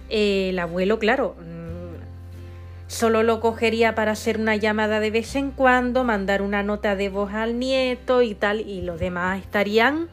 el 0.08 0.58
abuelo, 0.58 0.98
claro, 0.98 1.36
mm, 1.38 2.88
solo 2.88 3.22
lo 3.22 3.38
cogería 3.38 3.94
para 3.94 4.10
hacer 4.10 4.40
una 4.40 4.56
llamada 4.56 4.98
de 4.98 5.12
vez 5.12 5.36
en 5.36 5.52
cuando, 5.52 6.02
mandar 6.02 6.42
una 6.42 6.64
nota 6.64 6.96
de 6.96 7.08
voz 7.08 7.32
al 7.32 7.60
nieto 7.60 8.22
y 8.22 8.34
tal, 8.34 8.62
y 8.62 8.82
los 8.82 8.98
demás 8.98 9.40
estarían 9.40 10.08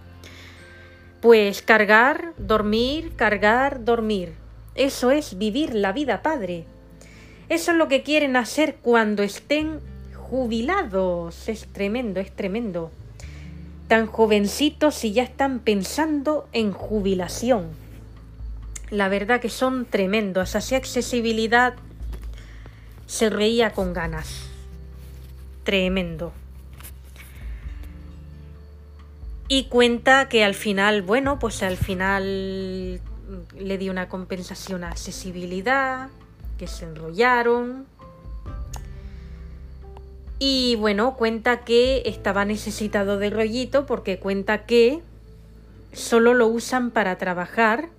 pues 1.21 1.63
cargar, 1.63 2.33
dormir, 2.37 3.13
cargar, 3.15 3.83
dormir. 3.83 4.35
Eso 4.75 5.09
es 5.09 5.39
vivir 5.39 5.73
la 5.73 5.91
vida 5.91 6.21
padre. 6.21 6.67
Eso 7.49 7.71
es 7.71 7.77
lo 7.77 7.87
que 7.87 8.03
quieren 8.03 8.35
hacer 8.35 8.75
cuando 8.75 9.23
estén 9.23 9.79
jubilados. 10.15 11.49
Es 11.49 11.67
tremendo, 11.67 12.19
es 12.19 12.31
tremendo. 12.35 12.91
Tan 13.87 14.05
jovencitos 14.05 15.03
y 15.03 15.13
ya 15.13 15.23
están 15.23 15.59
pensando 15.59 16.47
en 16.53 16.71
jubilación. 16.71 17.69
La 18.91 19.09
verdad 19.09 19.41
que 19.41 19.49
son 19.49 19.85
tremendos. 19.85 20.55
Así 20.55 20.75
accesibilidad 20.75 21.73
se 23.07 23.29
reía 23.29 23.71
con 23.71 23.93
ganas. 23.93 24.45
tremendo. 25.63 26.33
Y 29.47 29.65
cuenta 29.65 30.29
que 30.29 30.43
al 30.43 30.55
final, 30.55 31.01
bueno, 31.01 31.37
pues 31.39 31.61
al 31.63 31.77
final 31.77 33.01
le 33.55 33.77
dio 33.77 33.91
una 33.91 34.09
compensación 34.09 34.83
a 34.83 34.89
accesibilidad, 34.89 36.09
que 36.59 36.67
se 36.67 36.85
enrollaron. 36.85 37.87
Y 40.37 40.75
bueno, 40.75 41.15
cuenta 41.15 41.61
que 41.61 42.03
estaba 42.05 42.45
necesitado 42.45 43.17
de 43.17 43.29
rollito 43.29 43.85
porque 43.85 44.19
cuenta 44.19 44.65
que 44.65 45.01
solo 45.91 46.33
lo 46.33 46.47
usan 46.47 46.91
para 46.91 47.17
trabajar 47.17 47.89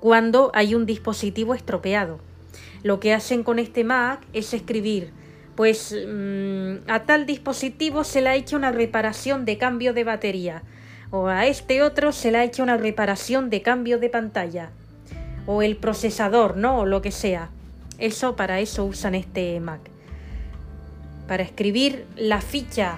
cuando 0.00 0.50
hay 0.54 0.74
un 0.74 0.86
dispositivo 0.86 1.54
estropeado. 1.54 2.20
Lo 2.82 3.00
que 3.00 3.12
hacen 3.12 3.42
con 3.42 3.58
este 3.58 3.84
Mac 3.84 4.24
es 4.32 4.54
escribir, 4.54 5.12
pues 5.56 5.92
mm, 5.92 6.88
a 6.88 7.04
tal 7.04 7.26
dispositivo 7.26 8.04
se 8.04 8.22
le 8.22 8.28
ha 8.30 8.36
hecho 8.36 8.56
una 8.56 8.70
reparación 8.70 9.44
de 9.44 9.58
cambio 9.58 9.92
de 9.92 10.04
batería, 10.04 10.62
o 11.10 11.26
a 11.26 11.46
este 11.46 11.82
otro 11.82 12.12
se 12.12 12.30
le 12.30 12.38
ha 12.38 12.44
hecho 12.44 12.62
una 12.62 12.76
reparación 12.76 13.50
de 13.50 13.62
cambio 13.62 13.98
de 13.98 14.08
pantalla, 14.08 14.70
o 15.46 15.62
el 15.62 15.76
procesador, 15.76 16.56
¿no? 16.56 16.78
O 16.80 16.86
lo 16.86 17.02
que 17.02 17.10
sea. 17.10 17.50
Eso 17.98 18.36
para 18.36 18.60
eso 18.60 18.84
usan 18.84 19.14
este 19.14 19.58
Mac. 19.60 19.80
Para 21.26 21.42
escribir 21.42 22.06
la 22.16 22.40
ficha 22.40 22.96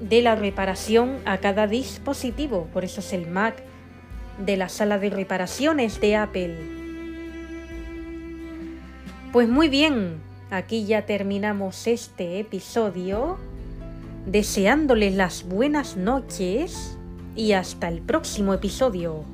de 0.00 0.22
la 0.22 0.34
reparación 0.34 1.18
a 1.24 1.38
cada 1.38 1.66
dispositivo. 1.66 2.68
Por 2.72 2.84
eso 2.84 3.00
es 3.00 3.12
el 3.12 3.28
Mac 3.28 3.62
de 4.38 4.56
la 4.56 4.68
sala 4.68 4.98
de 4.98 5.10
reparaciones 5.10 6.00
de 6.00 6.16
Apple. 6.16 6.56
Pues 9.32 9.48
muy 9.48 9.68
bien, 9.68 10.20
aquí 10.50 10.84
ya 10.84 11.06
terminamos 11.06 11.86
este 11.86 12.38
episodio, 12.38 13.38
deseándoles 14.26 15.14
las 15.14 15.44
buenas 15.44 15.96
noches 15.96 16.98
y 17.34 17.52
hasta 17.52 17.88
el 17.88 18.00
próximo 18.00 18.54
episodio. 18.54 19.24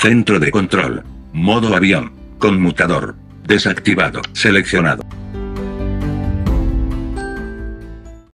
Centro 0.00 0.38
de 0.38 0.50
control. 0.50 1.04
Modo 1.32 1.74
avión. 1.74 2.23
Conmutador. 2.44 3.16
Desactivado. 3.46 4.20
Seleccionado. 4.34 5.02